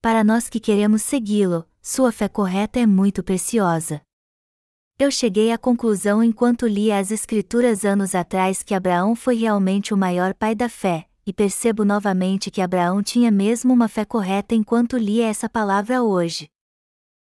Para 0.00 0.22
nós 0.22 0.48
que 0.48 0.60
queremos 0.60 1.02
segui-lo, 1.02 1.66
sua 1.82 2.12
fé 2.12 2.28
correta 2.28 2.78
é 2.78 2.86
muito 2.86 3.20
preciosa. 3.20 4.00
Eu 4.96 5.10
cheguei 5.10 5.50
à 5.50 5.58
conclusão 5.58 6.22
enquanto 6.22 6.68
lia 6.68 7.00
as 7.00 7.10
Escrituras 7.10 7.84
anos 7.84 8.14
atrás 8.14 8.62
que 8.62 8.74
Abraão 8.74 9.16
foi 9.16 9.34
realmente 9.34 9.92
o 9.92 9.96
maior 9.96 10.34
pai 10.34 10.54
da 10.54 10.68
fé, 10.68 11.08
e 11.26 11.32
percebo 11.32 11.84
novamente 11.84 12.52
que 12.52 12.60
Abraão 12.60 13.02
tinha 13.02 13.28
mesmo 13.28 13.74
uma 13.74 13.88
fé 13.88 14.04
correta 14.04 14.54
enquanto 14.54 14.96
lia 14.96 15.26
essa 15.26 15.48
palavra 15.48 16.00
hoje. 16.00 16.48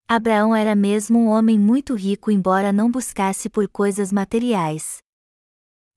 Abraão 0.05 0.53
era 0.53 0.75
mesmo 0.75 1.17
um 1.17 1.27
homem 1.29 1.57
muito 1.57 1.95
rico, 1.95 2.29
embora 2.29 2.73
não 2.73 2.91
buscasse 2.91 3.49
por 3.49 3.69
coisas 3.69 4.11
materiais 4.11 5.01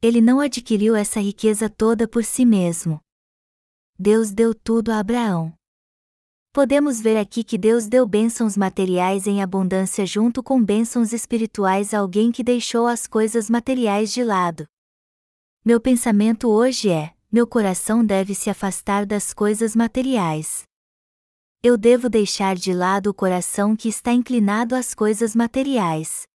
ele 0.02 0.20
não 0.20 0.40
adquiriu 0.40 0.96
essa 0.96 1.20
riqueza 1.20 1.70
toda 1.70 2.08
por 2.08 2.24
si 2.24 2.44
mesmo. 2.44 3.00
Deus 3.96 4.32
deu 4.32 4.52
tudo 4.52 4.90
a 4.90 4.98
Abraão. 4.98 5.54
Podemos 6.52 7.00
ver 7.00 7.16
aqui 7.16 7.44
que 7.44 7.56
Deus 7.56 7.86
deu 7.86 8.04
bênçãos 8.04 8.56
materiais 8.56 9.28
em 9.28 9.40
abundância 9.40 10.04
junto 10.04 10.42
com 10.42 10.62
bênçãos 10.62 11.12
espirituais 11.12 11.94
a 11.94 12.00
alguém 12.00 12.32
que 12.32 12.42
deixou 12.42 12.88
as 12.88 13.06
coisas 13.06 13.48
materiais 13.48 14.12
de 14.12 14.24
lado. 14.24 14.66
Meu 15.64 15.80
pensamento 15.80 16.48
hoje 16.50 16.90
é: 16.90 17.14
meu 17.30 17.46
coração 17.46 18.04
deve 18.04 18.34
se 18.34 18.50
afastar 18.50 19.06
das 19.06 19.32
coisas 19.32 19.76
materiais. 19.76 20.64
Eu 21.62 21.78
devo 21.78 22.10
deixar 22.10 22.56
de 22.56 22.74
lado 22.74 23.08
o 23.08 23.14
coração 23.14 23.76
que 23.76 23.88
está 23.88 24.12
inclinado 24.12 24.74
às 24.74 24.94
coisas 24.94 25.32
materiais. 25.36 26.26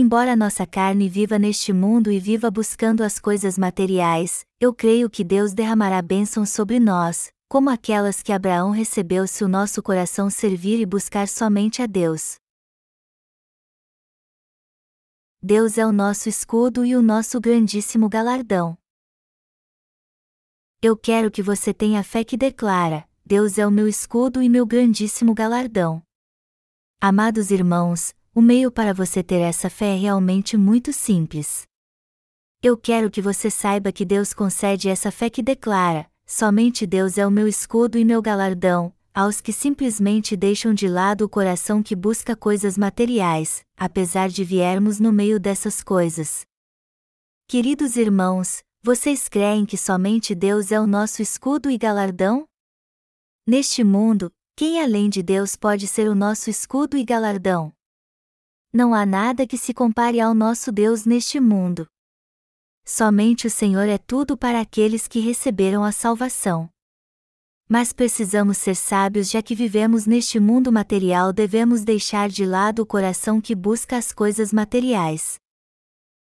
Embora 0.00 0.36
nossa 0.36 0.64
carne 0.64 1.08
viva 1.08 1.40
neste 1.40 1.72
mundo 1.72 2.08
e 2.08 2.20
viva 2.20 2.52
buscando 2.52 3.02
as 3.02 3.18
coisas 3.18 3.58
materiais, 3.58 4.46
eu 4.60 4.72
creio 4.72 5.10
que 5.10 5.24
Deus 5.24 5.52
derramará 5.52 6.00
bênçãos 6.00 6.50
sobre 6.50 6.78
nós, 6.78 7.32
como 7.48 7.68
aquelas 7.68 8.22
que 8.22 8.32
Abraão 8.32 8.70
recebeu 8.70 9.26
se 9.26 9.42
o 9.42 9.48
nosso 9.48 9.82
coração 9.82 10.30
servir 10.30 10.78
e 10.78 10.86
buscar 10.86 11.26
somente 11.26 11.82
a 11.82 11.86
Deus. 11.86 12.36
Deus 15.42 15.76
é 15.76 15.84
o 15.84 15.90
nosso 15.90 16.28
escudo 16.28 16.84
e 16.84 16.94
o 16.94 17.02
nosso 17.02 17.40
grandíssimo 17.40 18.08
galardão. 18.08 18.78
Eu 20.80 20.96
quero 20.96 21.28
que 21.28 21.42
você 21.42 21.74
tenha 21.74 22.04
fé 22.04 22.22
que 22.22 22.36
declara: 22.36 23.04
Deus 23.26 23.58
é 23.58 23.66
o 23.66 23.70
meu 23.72 23.88
escudo 23.88 24.40
e 24.40 24.48
meu 24.48 24.64
grandíssimo 24.64 25.34
galardão. 25.34 26.00
Amados 27.00 27.50
irmãos, 27.50 28.14
o 28.34 28.40
meio 28.40 28.70
para 28.70 28.94
você 28.94 29.22
ter 29.22 29.40
essa 29.40 29.68
fé 29.68 29.94
é 29.94 29.98
realmente 29.98 30.56
muito 30.56 30.92
simples. 30.92 31.66
Eu 32.62 32.76
quero 32.76 33.10
que 33.10 33.22
você 33.22 33.50
saiba 33.50 33.92
que 33.92 34.04
Deus 34.04 34.32
concede 34.32 34.88
essa 34.88 35.10
fé 35.10 35.30
que 35.30 35.42
declara: 35.42 36.10
somente 36.26 36.86
Deus 36.86 37.16
é 37.18 37.26
o 37.26 37.30
meu 37.30 37.46
escudo 37.46 37.96
e 37.96 38.04
meu 38.04 38.20
galardão, 38.20 38.92
aos 39.14 39.40
que 39.40 39.52
simplesmente 39.52 40.36
deixam 40.36 40.74
de 40.74 40.88
lado 40.88 41.24
o 41.24 41.28
coração 41.28 41.82
que 41.82 41.96
busca 41.96 42.36
coisas 42.36 42.76
materiais, 42.76 43.64
apesar 43.76 44.28
de 44.28 44.44
viermos 44.44 45.00
no 45.00 45.12
meio 45.12 45.40
dessas 45.40 45.82
coisas. 45.82 46.42
Queridos 47.46 47.96
irmãos, 47.96 48.62
vocês 48.82 49.28
creem 49.28 49.64
que 49.64 49.76
somente 49.76 50.34
Deus 50.34 50.70
é 50.70 50.80
o 50.80 50.86
nosso 50.86 51.22
escudo 51.22 51.70
e 51.70 51.78
galardão? 51.78 52.46
Neste 53.46 53.82
mundo, 53.82 54.30
quem 54.54 54.82
além 54.82 55.08
de 55.08 55.22
Deus 55.22 55.56
pode 55.56 55.86
ser 55.86 56.08
o 56.08 56.14
nosso 56.14 56.50
escudo 56.50 56.96
e 56.96 57.04
galardão? 57.04 57.72
Não 58.72 58.92
há 58.92 59.06
nada 59.06 59.46
que 59.46 59.56
se 59.56 59.72
compare 59.72 60.20
ao 60.20 60.34
nosso 60.34 60.70
Deus 60.70 61.06
neste 61.06 61.40
mundo. 61.40 61.86
Somente 62.84 63.46
o 63.46 63.50
Senhor 63.50 63.88
é 63.88 63.96
tudo 63.96 64.36
para 64.36 64.60
aqueles 64.60 65.08
que 65.08 65.20
receberam 65.20 65.82
a 65.82 65.90
salvação. 65.90 66.68
Mas 67.66 67.92
precisamos 67.92 68.58
ser 68.58 68.74
sábios 68.74 69.30
já 69.30 69.42
que 69.42 69.54
vivemos 69.54 70.06
neste 70.06 70.38
mundo 70.38 70.70
material, 70.70 71.32
devemos 71.32 71.82
deixar 71.82 72.28
de 72.28 72.44
lado 72.44 72.82
o 72.82 72.86
coração 72.86 73.40
que 73.40 73.54
busca 73.54 73.96
as 73.96 74.12
coisas 74.12 74.52
materiais. 74.52 75.38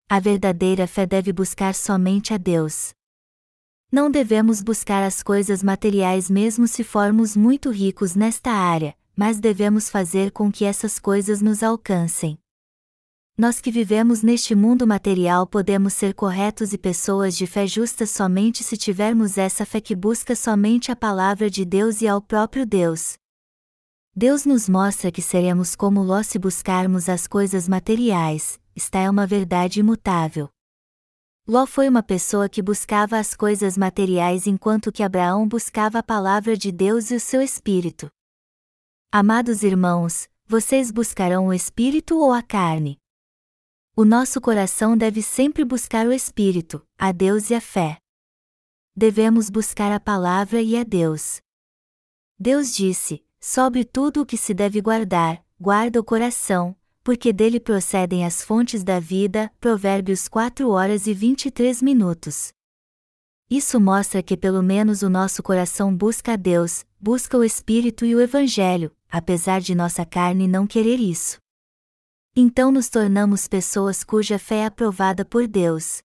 A 0.09 0.19
verdadeira 0.19 0.87
fé 0.87 1.05
deve 1.05 1.31
buscar 1.31 1.75
somente 1.75 2.33
a 2.33 2.37
Deus. 2.37 2.91
Não 3.91 4.09
devemos 4.09 4.61
buscar 4.61 5.03
as 5.03 5.21
coisas 5.21 5.61
materiais 5.61 6.29
mesmo 6.29 6.67
se 6.67 6.83
formos 6.83 7.35
muito 7.35 7.69
ricos 7.69 8.15
nesta 8.15 8.51
área, 8.51 8.95
mas 9.15 9.39
devemos 9.39 9.89
fazer 9.89 10.31
com 10.31 10.51
que 10.51 10.65
essas 10.65 10.99
coisas 10.99 11.41
nos 11.41 11.63
alcancem. 11.63 12.37
Nós 13.37 13.59
que 13.59 13.71
vivemos 13.71 14.21
neste 14.21 14.53
mundo 14.53 14.85
material 14.85 15.47
podemos 15.47 15.93
ser 15.93 16.13
corretos 16.13 16.73
e 16.73 16.77
pessoas 16.77 17.35
de 17.35 17.47
fé 17.47 17.65
justa 17.65 18.05
somente 18.05 18.63
se 18.63 18.77
tivermos 18.77 19.37
essa 19.37 19.65
fé 19.65 19.81
que 19.81 19.95
busca 19.95 20.35
somente 20.35 20.91
a 20.91 20.95
palavra 20.95 21.49
de 21.49 21.65
Deus 21.65 22.01
e 22.01 22.07
ao 22.07 22.21
próprio 22.21 22.65
Deus. 22.65 23.15
Deus 24.15 24.45
nos 24.45 24.67
mostra 24.67 25.11
que 25.11 25.21
seremos 25.21 25.75
como 25.75 26.03
Ló 26.03 26.21
se 26.21 26.37
buscarmos 26.37 27.07
as 27.07 27.25
coisas 27.25 27.67
materiais, 27.67 28.59
esta 28.75 28.99
é 28.99 29.09
uma 29.09 29.25
verdade 29.25 29.79
imutável. 29.79 30.49
Ló 31.47 31.65
foi 31.65 31.89
uma 31.89 32.03
pessoa 32.03 32.47
que 32.47 32.61
buscava 32.61 33.17
as 33.17 33.33
coisas 33.33 33.77
materiais 33.77 34.45
enquanto 34.45 34.91
que 34.91 35.01
Abraão 35.01 35.47
buscava 35.47 35.99
a 35.99 36.03
palavra 36.03 36.55
de 36.55 36.71
Deus 36.71 37.09
e 37.09 37.15
o 37.15 37.19
seu 37.19 37.41
espírito. 37.41 38.11
Amados 39.13 39.61
irmãos, 39.61 40.29
vocês 40.47 40.89
buscarão 40.89 41.47
o 41.47 41.53
espírito 41.53 42.17
ou 42.17 42.31
a 42.31 42.41
carne? 42.41 42.97
O 43.93 44.05
nosso 44.05 44.39
coração 44.39 44.95
deve 44.95 45.21
sempre 45.21 45.65
buscar 45.65 46.07
o 46.07 46.13
espírito, 46.13 46.81
a 46.97 47.11
Deus 47.11 47.49
e 47.49 47.53
a 47.53 47.59
fé. 47.59 47.97
Devemos 48.95 49.49
buscar 49.49 49.91
a 49.91 49.99
palavra 49.99 50.61
e 50.61 50.77
a 50.77 50.85
Deus. 50.85 51.41
Deus 52.39 52.73
disse: 52.73 53.21
sobre 53.37 53.83
tudo 53.83 54.21
o 54.21 54.25
que 54.25 54.37
se 54.37 54.53
deve 54.53 54.79
guardar, 54.79 55.43
guarda 55.59 55.99
o 55.99 56.05
coração, 56.05 56.73
porque 57.03 57.33
dele 57.33 57.59
procedem 57.59 58.25
as 58.25 58.41
fontes 58.41 58.81
da 58.81 58.97
vida. 58.97 59.51
Provérbios 59.59 60.29
4 60.29 60.69
horas 60.69 61.05
e 61.05 61.13
23 61.13 61.81
minutos. 61.81 62.53
Isso 63.49 63.77
mostra 63.77 64.23
que 64.23 64.37
pelo 64.37 64.63
menos 64.63 65.01
o 65.01 65.09
nosso 65.09 65.43
coração 65.43 65.93
busca 65.93 66.31
a 66.31 66.35
Deus, 66.37 66.85
busca 66.97 67.37
o 67.37 67.43
Espírito 67.43 68.05
e 68.05 68.15
o 68.15 68.21
Evangelho, 68.21 68.95
apesar 69.11 69.59
de 69.59 69.75
nossa 69.75 70.05
carne 70.05 70.47
não 70.47 70.65
querer 70.65 70.99
isso. 70.99 71.37
Então 72.35 72.71
nos 72.71 72.89
tornamos 72.89 73.47
pessoas 73.47 74.03
cuja 74.03 74.39
fé 74.39 74.59
é 74.59 74.65
aprovada 74.65 75.25
por 75.25 75.47
Deus. 75.47 76.01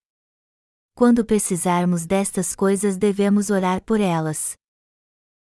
Quando 0.93 1.23
precisarmos 1.23 2.05
destas 2.05 2.53
coisas 2.53 2.97
devemos 2.97 3.49
orar 3.49 3.81
por 3.81 4.01
elas. 4.01 4.57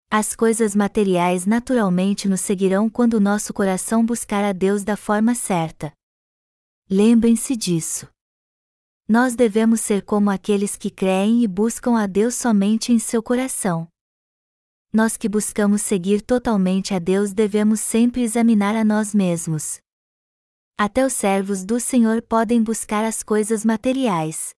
As 0.09 0.35
coisas 0.35 0.75
materiais 0.75 1.45
naturalmente 1.45 2.27
nos 2.27 2.41
seguirão 2.41 2.89
quando 2.89 3.19
nosso 3.19 3.53
coração 3.53 4.05
buscar 4.05 4.43
a 4.43 4.51
Deus 4.51 4.83
da 4.83 4.97
forma 4.97 5.33
certa. 5.33 5.93
Lembrem-se 6.89 7.55
disso. 7.55 8.07
Nós 9.07 9.35
devemos 9.35 9.79
ser 9.81 10.03
como 10.03 10.29
aqueles 10.29 10.75
que 10.75 10.89
creem 10.89 11.43
e 11.43 11.47
buscam 11.47 11.97
a 11.97 12.07
Deus 12.07 12.35
somente 12.35 12.91
em 12.91 12.99
seu 12.99 13.23
coração. 13.23 13.87
Nós 14.93 15.17
que 15.17 15.27
buscamos 15.27 15.81
seguir 15.81 16.21
totalmente 16.21 16.93
a 16.93 16.99
Deus 16.99 17.33
devemos 17.33 17.79
sempre 17.79 18.21
examinar 18.21 18.75
a 18.75 18.85
nós 18.85 19.13
mesmos. 19.13 19.79
Até 20.77 21.05
os 21.05 21.13
servos 21.13 21.65
do 21.65 21.79
Senhor 21.79 22.21
podem 22.21 22.61
buscar 22.61 23.03
as 23.03 23.23
coisas 23.23 23.65
materiais, 23.65 24.53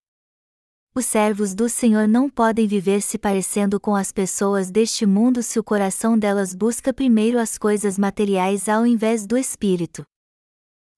os 0.97 1.05
servos 1.05 1.53
do 1.53 1.67
Senhor 1.67 2.07
não 2.07 2.29
podem 2.29 2.65
viver 2.65 3.01
se 3.01 3.17
parecendo 3.17 3.81
com 3.81 3.93
as 3.93 4.13
pessoas 4.13 4.71
deste 4.71 5.05
mundo 5.05 5.43
se 5.43 5.59
o 5.59 5.63
coração 5.63 6.17
delas 6.17 6.55
busca 6.55 6.93
primeiro 6.93 7.37
as 7.37 7.57
coisas 7.57 7.99
materiais 7.99 8.69
ao 8.69 8.87
invés 8.87 9.27
do 9.27 9.37
espírito. 9.37 10.05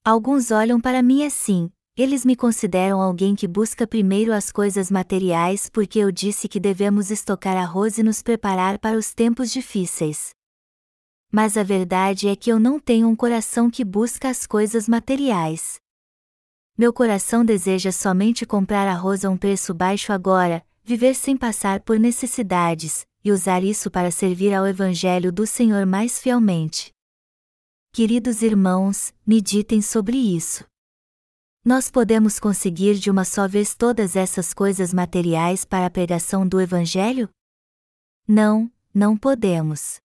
Alguns 0.05 0.51
olham 0.51 0.79
para 0.79 1.01
mim 1.01 1.25
assim, 1.25 1.71
eles 1.97 2.23
me 2.23 2.35
consideram 2.35 3.01
alguém 3.01 3.35
que 3.35 3.47
busca 3.47 3.87
primeiro 3.87 4.31
as 4.31 4.51
coisas 4.51 4.91
materiais 4.91 5.67
porque 5.67 5.97
eu 5.97 6.11
disse 6.11 6.47
que 6.47 6.59
devemos 6.59 7.09
estocar 7.09 7.57
arroz 7.57 7.97
e 7.97 8.03
nos 8.03 8.21
preparar 8.21 8.77
para 8.77 8.95
os 8.95 9.15
tempos 9.15 9.51
difíceis. 9.51 10.29
Mas 11.31 11.57
a 11.57 11.63
verdade 11.63 12.27
é 12.27 12.35
que 12.35 12.51
eu 12.51 12.59
não 12.59 12.79
tenho 12.79 13.07
um 13.07 13.15
coração 13.15 13.67
que 13.67 13.83
busca 13.83 14.29
as 14.29 14.45
coisas 14.45 14.87
materiais. 14.87 15.79
Meu 16.77 16.93
coração 16.93 17.43
deseja 17.43 17.91
somente 17.91 18.45
comprar 18.45 18.87
arroz 18.87 19.25
a 19.25 19.29
um 19.31 19.35
preço 19.35 19.73
baixo 19.73 20.13
agora, 20.13 20.63
viver 20.83 21.15
sem 21.15 21.35
passar 21.35 21.79
por 21.79 21.99
necessidades, 21.99 23.07
e 23.23 23.31
usar 23.31 23.63
isso 23.63 23.89
para 23.89 24.11
servir 24.11 24.53
ao 24.53 24.67
Evangelho 24.67 25.31
do 25.31 25.47
Senhor 25.47 25.83
mais 25.87 26.21
fielmente. 26.21 26.91
Queridos 27.91 28.43
irmãos, 28.43 29.11
meditem 29.25 29.81
sobre 29.81 30.15
isso. 30.15 30.63
Nós 31.67 31.91
podemos 31.91 32.39
conseguir 32.39 32.93
de 32.93 33.11
uma 33.11 33.25
só 33.25 33.45
vez 33.45 33.75
todas 33.75 34.15
essas 34.15 34.53
coisas 34.53 34.93
materiais 34.93 35.65
para 35.65 35.85
a 35.85 35.89
pregação 35.89 36.47
do 36.47 36.61
Evangelho? 36.61 37.27
Não, 38.25 38.71
não 38.93 39.17
podemos. 39.17 39.99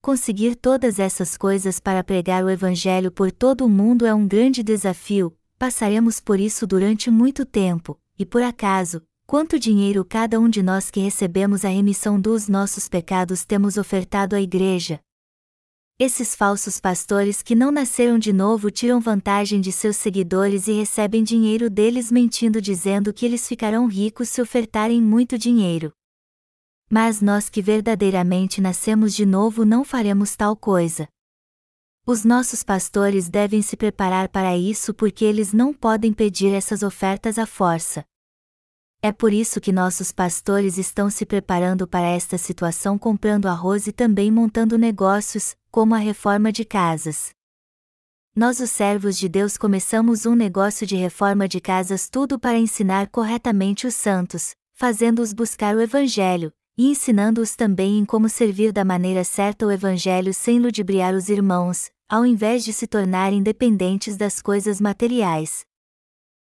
Conseguir 0.00 0.56
todas 0.56 0.98
essas 0.98 1.36
coisas 1.36 1.78
para 1.78 2.02
pregar 2.02 2.42
o 2.42 2.48
Evangelho 2.48 3.12
por 3.12 3.30
todo 3.30 3.66
o 3.66 3.68
mundo 3.68 4.06
é 4.06 4.14
um 4.14 4.26
grande 4.26 4.62
desafio, 4.62 5.36
passaremos 5.58 6.20
por 6.20 6.40
isso 6.40 6.66
durante 6.66 7.10
muito 7.10 7.44
tempo, 7.44 8.00
e 8.18 8.24
por 8.24 8.42
acaso, 8.42 9.02
quanto 9.26 9.58
dinheiro 9.58 10.02
cada 10.06 10.40
um 10.40 10.48
de 10.48 10.62
nós 10.62 10.90
que 10.90 11.00
recebemos 11.00 11.66
a 11.66 11.68
remissão 11.68 12.18
dos 12.18 12.48
nossos 12.48 12.88
pecados 12.88 13.44
temos 13.44 13.76
ofertado 13.76 14.34
à 14.34 14.40
Igreja? 14.40 15.00
Esses 16.04 16.34
falsos 16.34 16.80
pastores 16.80 17.44
que 17.44 17.54
não 17.54 17.70
nasceram 17.70 18.18
de 18.18 18.32
novo 18.32 18.72
tiram 18.72 18.98
vantagem 18.98 19.60
de 19.60 19.70
seus 19.70 19.96
seguidores 19.96 20.66
e 20.66 20.72
recebem 20.72 21.22
dinheiro 21.22 21.70
deles 21.70 22.10
mentindo 22.10 22.60
dizendo 22.60 23.14
que 23.14 23.24
eles 23.24 23.46
ficarão 23.46 23.86
ricos 23.86 24.28
se 24.28 24.42
ofertarem 24.42 25.00
muito 25.00 25.38
dinheiro. 25.38 25.92
Mas 26.90 27.20
nós 27.20 27.48
que 27.48 27.62
verdadeiramente 27.62 28.60
nascemos 28.60 29.14
de 29.14 29.24
novo 29.24 29.64
não 29.64 29.84
faremos 29.84 30.34
tal 30.34 30.56
coisa. 30.56 31.06
Os 32.04 32.24
nossos 32.24 32.64
pastores 32.64 33.28
devem 33.28 33.62
se 33.62 33.76
preparar 33.76 34.28
para 34.28 34.58
isso 34.58 34.92
porque 34.92 35.24
eles 35.24 35.52
não 35.52 35.72
podem 35.72 36.12
pedir 36.12 36.52
essas 36.52 36.82
ofertas 36.82 37.38
à 37.38 37.46
força. 37.46 38.04
É 39.04 39.10
por 39.10 39.32
isso 39.32 39.60
que 39.60 39.72
nossos 39.72 40.12
pastores 40.12 40.78
estão 40.78 41.10
se 41.10 41.26
preparando 41.26 41.88
para 41.88 42.06
esta 42.06 42.38
situação 42.38 42.96
comprando 42.96 43.46
arroz 43.46 43.88
e 43.88 43.92
também 43.92 44.30
montando 44.30 44.78
negócios, 44.78 45.56
como 45.72 45.92
a 45.92 45.98
reforma 45.98 46.52
de 46.52 46.64
casas. 46.64 47.34
Nós, 48.34 48.60
os 48.60 48.70
servos 48.70 49.18
de 49.18 49.28
Deus, 49.28 49.56
começamos 49.56 50.24
um 50.24 50.36
negócio 50.36 50.86
de 50.86 50.94
reforma 50.94 51.48
de 51.48 51.60
casas 51.60 52.08
tudo 52.08 52.38
para 52.38 52.56
ensinar 52.56 53.08
corretamente 53.08 53.88
os 53.88 53.96
santos, 53.96 54.54
fazendo-os 54.72 55.32
buscar 55.32 55.74
o 55.74 55.80
Evangelho, 55.80 56.52
e 56.78 56.88
ensinando-os 56.88 57.56
também 57.56 57.98
em 57.98 58.04
como 58.04 58.28
servir 58.28 58.70
da 58.70 58.84
maneira 58.84 59.24
certa 59.24 59.66
o 59.66 59.72
Evangelho 59.72 60.32
sem 60.32 60.60
ludibriar 60.60 61.12
os 61.12 61.28
irmãos, 61.28 61.90
ao 62.08 62.24
invés 62.24 62.62
de 62.62 62.72
se 62.72 62.86
tornarem 62.86 63.42
dependentes 63.42 64.16
das 64.16 64.40
coisas 64.40 64.80
materiais. 64.80 65.66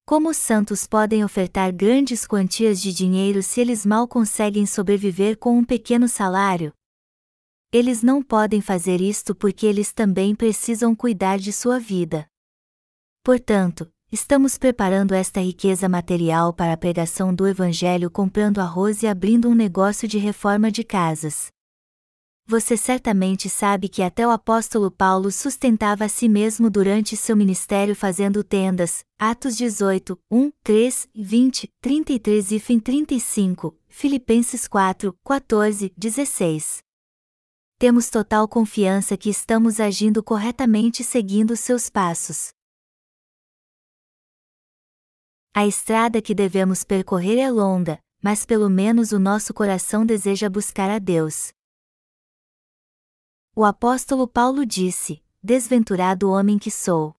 Como 0.08 0.28
os 0.28 0.36
santos 0.36 0.86
podem 0.86 1.24
ofertar 1.24 1.72
grandes 1.74 2.28
quantias 2.28 2.80
de 2.80 2.92
dinheiro 2.92 3.42
se 3.42 3.60
eles 3.60 3.84
mal 3.84 4.06
conseguem 4.06 4.64
sobreviver 4.64 5.36
com 5.36 5.58
um 5.58 5.64
pequeno 5.64 6.06
salário? 6.06 6.72
Eles 7.72 8.04
não 8.04 8.22
podem 8.22 8.60
fazer 8.60 9.00
isto 9.00 9.34
porque 9.34 9.66
eles 9.66 9.92
também 9.92 10.32
precisam 10.32 10.94
cuidar 10.94 11.38
de 11.40 11.52
sua 11.52 11.80
vida. 11.80 12.24
Portanto, 13.24 13.90
Estamos 14.12 14.56
preparando 14.56 15.12
esta 15.12 15.40
riqueza 15.40 15.88
material 15.88 16.52
para 16.52 16.72
a 16.72 16.76
pregação 16.76 17.34
do 17.34 17.44
Evangelho 17.44 18.08
comprando 18.08 18.60
arroz 18.60 19.02
e 19.02 19.08
abrindo 19.08 19.48
um 19.48 19.54
negócio 19.54 20.06
de 20.06 20.16
reforma 20.16 20.70
de 20.70 20.84
casas. 20.84 21.48
Você 22.48 22.76
certamente 22.76 23.48
sabe 23.48 23.88
que 23.88 24.00
até 24.00 24.24
o 24.24 24.30
apóstolo 24.30 24.88
Paulo 24.88 25.32
sustentava 25.32 26.04
a 26.04 26.08
si 26.08 26.28
mesmo 26.28 26.70
durante 26.70 27.16
seu 27.16 27.36
ministério 27.36 27.92
fazendo 27.92 28.44
tendas, 28.44 29.04
Atos 29.18 29.56
18, 29.56 30.16
1, 30.30 30.52
3, 30.62 31.08
20, 31.12 31.72
33 31.80 32.52
e 32.52 32.60
fim 32.60 32.78
35, 32.78 33.76
Filipenses 33.88 34.68
4, 34.68 35.12
14, 35.24 35.92
16. 35.96 36.78
Temos 37.80 38.10
total 38.10 38.46
confiança 38.46 39.16
que 39.16 39.28
estamos 39.28 39.80
agindo 39.80 40.22
corretamente 40.22 41.02
seguindo 41.02 41.56
seus 41.56 41.90
passos. 41.90 42.50
A 45.52 45.66
estrada 45.66 46.22
que 46.22 46.32
devemos 46.32 46.84
percorrer 46.84 47.38
é 47.40 47.50
longa, 47.50 47.98
mas 48.22 48.46
pelo 48.46 48.70
menos 48.70 49.10
o 49.10 49.18
nosso 49.18 49.52
coração 49.52 50.06
deseja 50.06 50.48
buscar 50.48 50.88
a 50.88 51.00
Deus. 51.00 51.55
O 53.58 53.64
apóstolo 53.64 54.28
Paulo 54.28 54.66
disse: 54.66 55.22
Desventurado 55.42 56.28
homem 56.28 56.58
que 56.58 56.70
sou. 56.70 57.16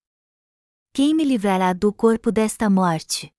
Quem 0.92 1.12
me 1.12 1.24
livrará 1.24 1.72
do 1.72 1.92
corpo 1.92 2.30
desta 2.30 2.70
morte? 2.70 3.34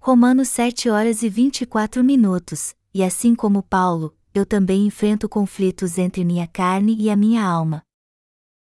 Romanos 0.00 0.48
7 0.48 0.90
horas 0.90 1.22
e 1.22 1.28
24 1.28 2.02
minutos, 2.02 2.74
e 2.92 3.04
assim 3.04 3.32
como 3.36 3.62
Paulo, 3.62 4.12
eu 4.34 4.44
também 4.44 4.88
enfrento 4.88 5.28
conflitos 5.28 5.98
entre 5.98 6.24
minha 6.24 6.48
carne 6.48 6.96
e 6.98 7.08
a 7.08 7.14
minha 7.14 7.44
alma. 7.44 7.80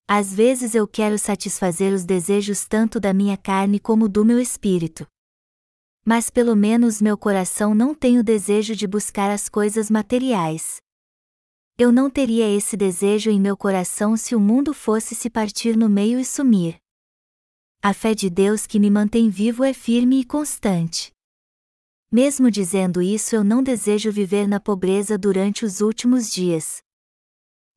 Às 0.09 0.35
vezes 0.35 0.75
eu 0.75 0.89
quero 0.89 1.17
satisfazer 1.17 1.95
os 1.95 2.05
desejos 2.05 2.67
tanto 2.67 2.99
da 2.99 3.15
minha 3.15 3.37
carne 3.37 3.79
como 3.79 4.09
do 4.09 4.25
meu 4.25 4.41
espírito 4.41 5.07
Mas 6.05 6.29
pelo 6.29 6.57
menos 6.57 7.01
meu 7.01 7.17
coração 7.17 7.73
não 7.73 7.95
tem 7.95 8.19
o 8.19 8.25
desejo 8.25 8.75
de 8.75 8.89
buscar 8.89 9.31
as 9.31 9.49
coisas 9.49 9.89
materiais. 9.89 10.83
Eu 11.81 11.93
não 11.93 12.11
teria 12.11 12.53
esse 12.53 12.77
desejo 12.77 13.31
em 13.31 13.41
meu 13.41 13.57
coração 13.57 14.17
se 14.17 14.35
o 14.35 14.41
mundo 14.41 14.75
fosse 14.75 15.15
se 15.15 15.31
partir 15.31 15.77
no 15.77 15.89
meio 15.89 16.19
e 16.19 16.25
sumir. 16.25 16.77
A 17.81 17.95
fé 17.95 18.17
de 18.17 18.29
Deus 18.29 18.67
que 18.67 18.81
me 18.81 18.91
mantém 18.91 19.31
vivo 19.31 19.63
é 19.63 19.73
firme 19.73 20.19
e 20.19 20.25
constante. 20.25 21.13
Mesmo 22.11 22.51
dizendo 22.51 23.01
isso, 23.01 23.37
eu 23.37 23.45
não 23.45 23.63
desejo 23.63 24.11
viver 24.11 24.49
na 24.49 24.59
pobreza 24.59 25.17
durante 25.17 25.65
os 25.65 25.81
últimos 25.81 26.29
dias. 26.29 26.83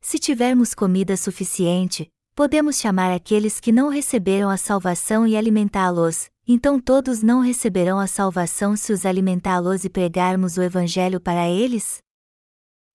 Se 0.01 0.17
tivermos 0.17 0.73
comida 0.73 1.15
suficiente, 1.15 2.09
podemos 2.33 2.79
chamar 2.79 3.13
aqueles 3.13 3.59
que 3.59 3.71
não 3.71 3.87
receberam 3.87 4.49
a 4.49 4.57
salvação 4.57 5.27
e 5.27 5.37
alimentá-los, 5.37 6.27
então 6.47 6.79
todos 6.79 7.21
não 7.21 7.39
receberão 7.39 7.99
a 7.99 8.07
salvação 8.07 8.75
se 8.75 8.91
os 8.91 9.05
alimentá-los 9.05 9.85
e 9.85 9.89
pregarmos 9.91 10.57
o 10.57 10.63
Evangelho 10.63 11.21
para 11.21 11.47
eles? 11.47 12.01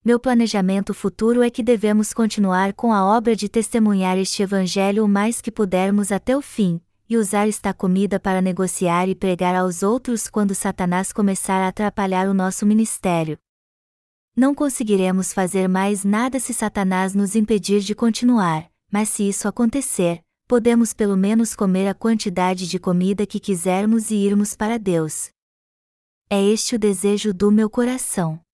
Meu 0.06 0.20
planejamento 0.20 0.94
futuro 0.94 1.42
é 1.42 1.50
que 1.50 1.64
devemos 1.64 2.14
continuar 2.14 2.72
com 2.74 2.92
a 2.92 3.04
obra 3.04 3.34
de 3.34 3.48
testemunhar 3.48 4.16
este 4.16 4.40
Evangelho 4.40 5.04
o 5.04 5.08
mais 5.08 5.40
que 5.40 5.50
pudermos 5.50 6.12
até 6.12 6.36
o 6.36 6.40
fim, 6.40 6.80
e 7.10 7.16
usar 7.16 7.48
esta 7.48 7.74
comida 7.74 8.20
para 8.20 8.40
negociar 8.40 9.08
e 9.08 9.16
pregar 9.16 9.56
aos 9.56 9.82
outros 9.82 10.28
quando 10.28 10.54
Satanás 10.54 11.12
começar 11.12 11.60
a 11.60 11.66
atrapalhar 11.66 12.28
o 12.28 12.34
nosso 12.34 12.64
ministério. 12.64 13.36
Não 14.36 14.54
conseguiremos 14.54 15.32
fazer 15.32 15.68
mais 15.68 16.04
nada 16.04 16.38
se 16.38 16.54
Satanás 16.54 17.12
nos 17.12 17.34
impedir 17.34 17.80
de 17.80 17.92
continuar, 17.92 18.70
mas 18.92 19.08
se 19.08 19.28
isso 19.28 19.48
acontecer, 19.48 20.22
podemos 20.46 20.94
pelo 20.94 21.16
menos 21.16 21.52
comer 21.52 21.88
a 21.88 21.94
quantidade 21.94 22.68
de 22.68 22.78
comida 22.78 23.26
que 23.26 23.40
quisermos 23.40 24.12
e 24.12 24.14
irmos 24.14 24.54
para 24.54 24.78
Deus. 24.78 25.30
É 26.30 26.40
este 26.40 26.76
o 26.76 26.78
desejo 26.78 27.34
do 27.34 27.50
meu 27.50 27.68
coração. 27.68 28.45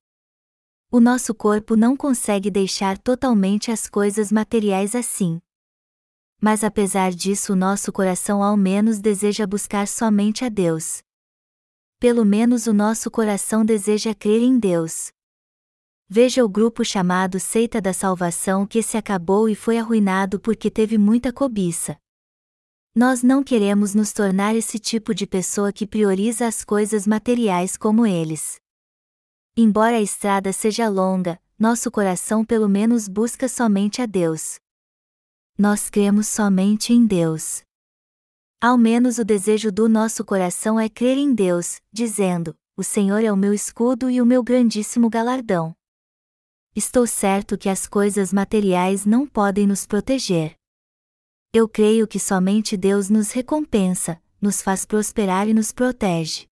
O 0.92 1.00
nosso 1.00 1.35
corpo 1.35 1.74
não 1.74 1.96
consegue 1.96 2.50
deixar 2.50 2.96
totalmente 2.98 3.72
as 3.72 3.88
coisas 3.88 4.31
materiais 4.31 4.94
assim 4.94 5.40
mas 6.42 6.64
apesar 6.64 7.12
disso, 7.12 7.55
nosso 7.55 7.92
coração 7.92 8.42
ao 8.42 8.57
menos 8.57 8.98
deseja 8.98 9.46
buscar 9.46 9.87
somente 9.87 10.44
a 10.44 10.48
Deus. 10.48 11.00
Pelo 12.00 12.24
menos 12.24 12.66
o 12.66 12.72
nosso 12.72 13.09
coração 13.12 13.64
deseja 13.64 14.12
crer 14.12 14.42
em 14.42 14.59
Deus. 14.59 15.12
Veja 16.09 16.44
o 16.44 16.48
grupo 16.48 16.85
chamado 16.85 17.38
Seita 17.38 17.81
da 17.81 17.92
Salvação 17.92 18.66
que 18.66 18.83
se 18.83 18.96
acabou 18.96 19.48
e 19.48 19.55
foi 19.55 19.78
arruinado 19.78 20.40
porque 20.40 20.68
teve 20.68 20.98
muita 20.98 21.33
cobiça. 21.33 21.96
Nós 22.92 23.22
não 23.22 23.44
queremos 23.44 23.94
nos 23.94 24.12
tornar 24.12 24.57
esse 24.57 24.81
tipo 24.81 25.14
de 25.14 25.28
pessoa 25.28 25.72
que 25.72 25.87
prioriza 25.87 26.48
as 26.48 26.64
coisas 26.64 27.07
materiais 27.07 27.76
como 27.76 28.05
eles. 28.05 28.62
Embora 29.57 29.97
a 29.97 30.01
estrada 30.01 30.53
seja 30.53 30.88
longa, 30.88 31.41
nosso 31.59 31.91
coração 31.91 32.45
pelo 32.45 32.69
menos 32.69 33.09
busca 33.09 33.49
somente 33.49 34.03
a 34.03 34.07
Deus 34.07 34.59
nós 35.59 35.88
cremos 35.88 36.27
somente 36.27 36.93
em 36.93 37.07
Deus. 37.07 37.62
Ao 38.61 38.77
menos 38.77 39.19
o 39.19 39.25
desejo 39.25 39.71
do 39.71 39.88
nosso 39.88 40.25
coração 40.25 40.79
é 40.79 40.88
crer 40.88 41.17
em 41.17 41.33
Deus, 41.33 41.81
dizendo: 41.93 42.57
O 42.77 42.83
Senhor 42.83 43.23
é 43.23 43.31
o 43.31 43.37
meu 43.37 43.53
escudo 43.53 44.11
e 44.11 44.21
o 44.21 44.27
meu 44.27 44.43
grandíssimo 44.43 45.11
galardão. 45.11 45.73
Estou 46.75 47.07
certo 47.07 47.59
que 47.59 47.69
as 47.69 47.87
coisas 47.87 48.33
materiais 48.33 49.05
não 49.05 49.27
podem 49.27 49.67
nos 49.67 49.87
proteger. 49.87 50.57
Eu 51.53 51.69
creio 51.69 52.09
que 52.09 52.19
somente 52.19 52.77
Deus 52.77 53.11
nos 53.11 53.31
recompensa, 53.31 54.21
nos 54.41 54.62
faz 54.62 54.87
prosperar 54.87 55.49
e 55.49 55.55
nos 55.55 55.71
protege. 55.71 56.49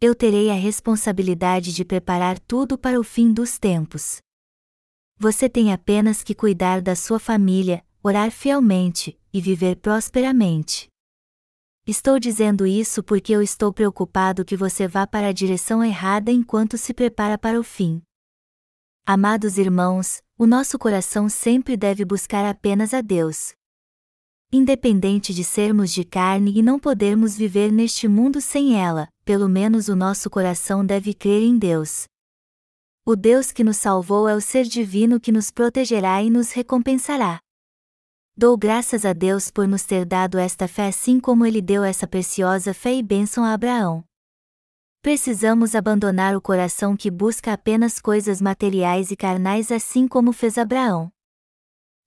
Eu 0.00 0.14
terei 0.14 0.48
a 0.48 0.54
responsabilidade 0.54 1.74
de 1.74 1.84
preparar 1.84 2.38
tudo 2.38 2.78
para 2.78 3.00
o 3.00 3.02
fim 3.02 3.32
dos 3.32 3.58
tempos. 3.58 4.18
Você 5.18 5.48
tem 5.48 5.72
apenas 5.72 6.22
que 6.22 6.36
cuidar 6.36 6.80
da 6.80 6.94
sua 6.94 7.18
família, 7.18 7.84
orar 8.00 8.30
fielmente 8.30 9.18
e 9.32 9.40
viver 9.40 9.74
prosperamente. 9.74 10.88
Estou 11.84 12.20
dizendo 12.20 12.64
isso 12.64 13.02
porque 13.02 13.32
eu 13.32 13.42
estou 13.42 13.72
preocupado 13.72 14.44
que 14.44 14.56
você 14.56 14.86
vá 14.86 15.04
para 15.04 15.26
a 15.26 15.32
direção 15.32 15.82
errada 15.82 16.30
enquanto 16.30 16.78
se 16.78 16.94
prepara 16.94 17.36
para 17.36 17.58
o 17.58 17.64
fim. 17.64 18.00
Amados 19.04 19.58
irmãos, 19.58 20.22
o 20.38 20.46
nosso 20.46 20.78
coração 20.78 21.28
sempre 21.28 21.76
deve 21.76 22.04
buscar 22.04 22.44
apenas 22.44 22.94
a 22.94 23.00
Deus. 23.00 23.57
Independente 24.50 25.34
de 25.34 25.44
sermos 25.44 25.92
de 25.92 26.04
carne 26.04 26.58
e 26.58 26.62
não 26.62 26.78
podermos 26.78 27.36
viver 27.36 27.70
neste 27.70 28.08
mundo 28.08 28.40
sem 28.40 28.80
ela, 28.80 29.06
pelo 29.22 29.46
menos 29.46 29.88
o 29.88 29.94
nosso 29.94 30.30
coração 30.30 30.86
deve 30.86 31.12
crer 31.12 31.42
em 31.42 31.58
Deus. 31.58 32.06
O 33.04 33.14
Deus 33.14 33.52
que 33.52 33.62
nos 33.62 33.76
salvou 33.76 34.26
é 34.26 34.34
o 34.34 34.40
ser 34.40 34.64
divino 34.64 35.20
que 35.20 35.30
nos 35.30 35.50
protegerá 35.50 36.22
e 36.22 36.30
nos 36.30 36.52
recompensará. 36.52 37.40
Dou 38.34 38.56
graças 38.56 39.04
a 39.04 39.12
Deus 39.12 39.50
por 39.50 39.68
nos 39.68 39.82
ter 39.82 40.06
dado 40.06 40.38
esta 40.38 40.66
fé 40.66 40.88
assim 40.88 41.20
como 41.20 41.44
ele 41.44 41.60
deu 41.60 41.84
essa 41.84 42.06
preciosa 42.06 42.72
fé 42.72 42.94
e 42.94 43.02
bênção 43.02 43.44
a 43.44 43.52
Abraão. 43.52 44.02
Precisamos 45.02 45.74
abandonar 45.74 46.34
o 46.34 46.40
coração 46.40 46.96
que 46.96 47.10
busca 47.10 47.52
apenas 47.52 48.00
coisas 48.00 48.40
materiais 48.40 49.10
e 49.10 49.16
carnais 49.16 49.70
assim 49.70 50.08
como 50.08 50.32
fez 50.32 50.56
Abraão. 50.56 51.10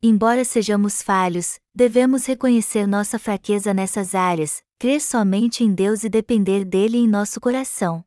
Embora 0.01 0.43
sejamos 0.43 1.03
falhos, 1.03 1.59
devemos 1.73 2.25
reconhecer 2.25 2.85
nossa 2.85 3.17
fraqueza 3.17 3.73
nessas 3.73 4.13
áreas, 4.13 4.61
crer 4.77 5.01
somente 5.01 5.63
em 5.63 5.73
Deus 5.73 6.03
e 6.03 6.09
depender 6.09 6.65
dele 6.65 6.97
em 6.97 7.07
nosso 7.07 7.39
coração. 7.39 8.03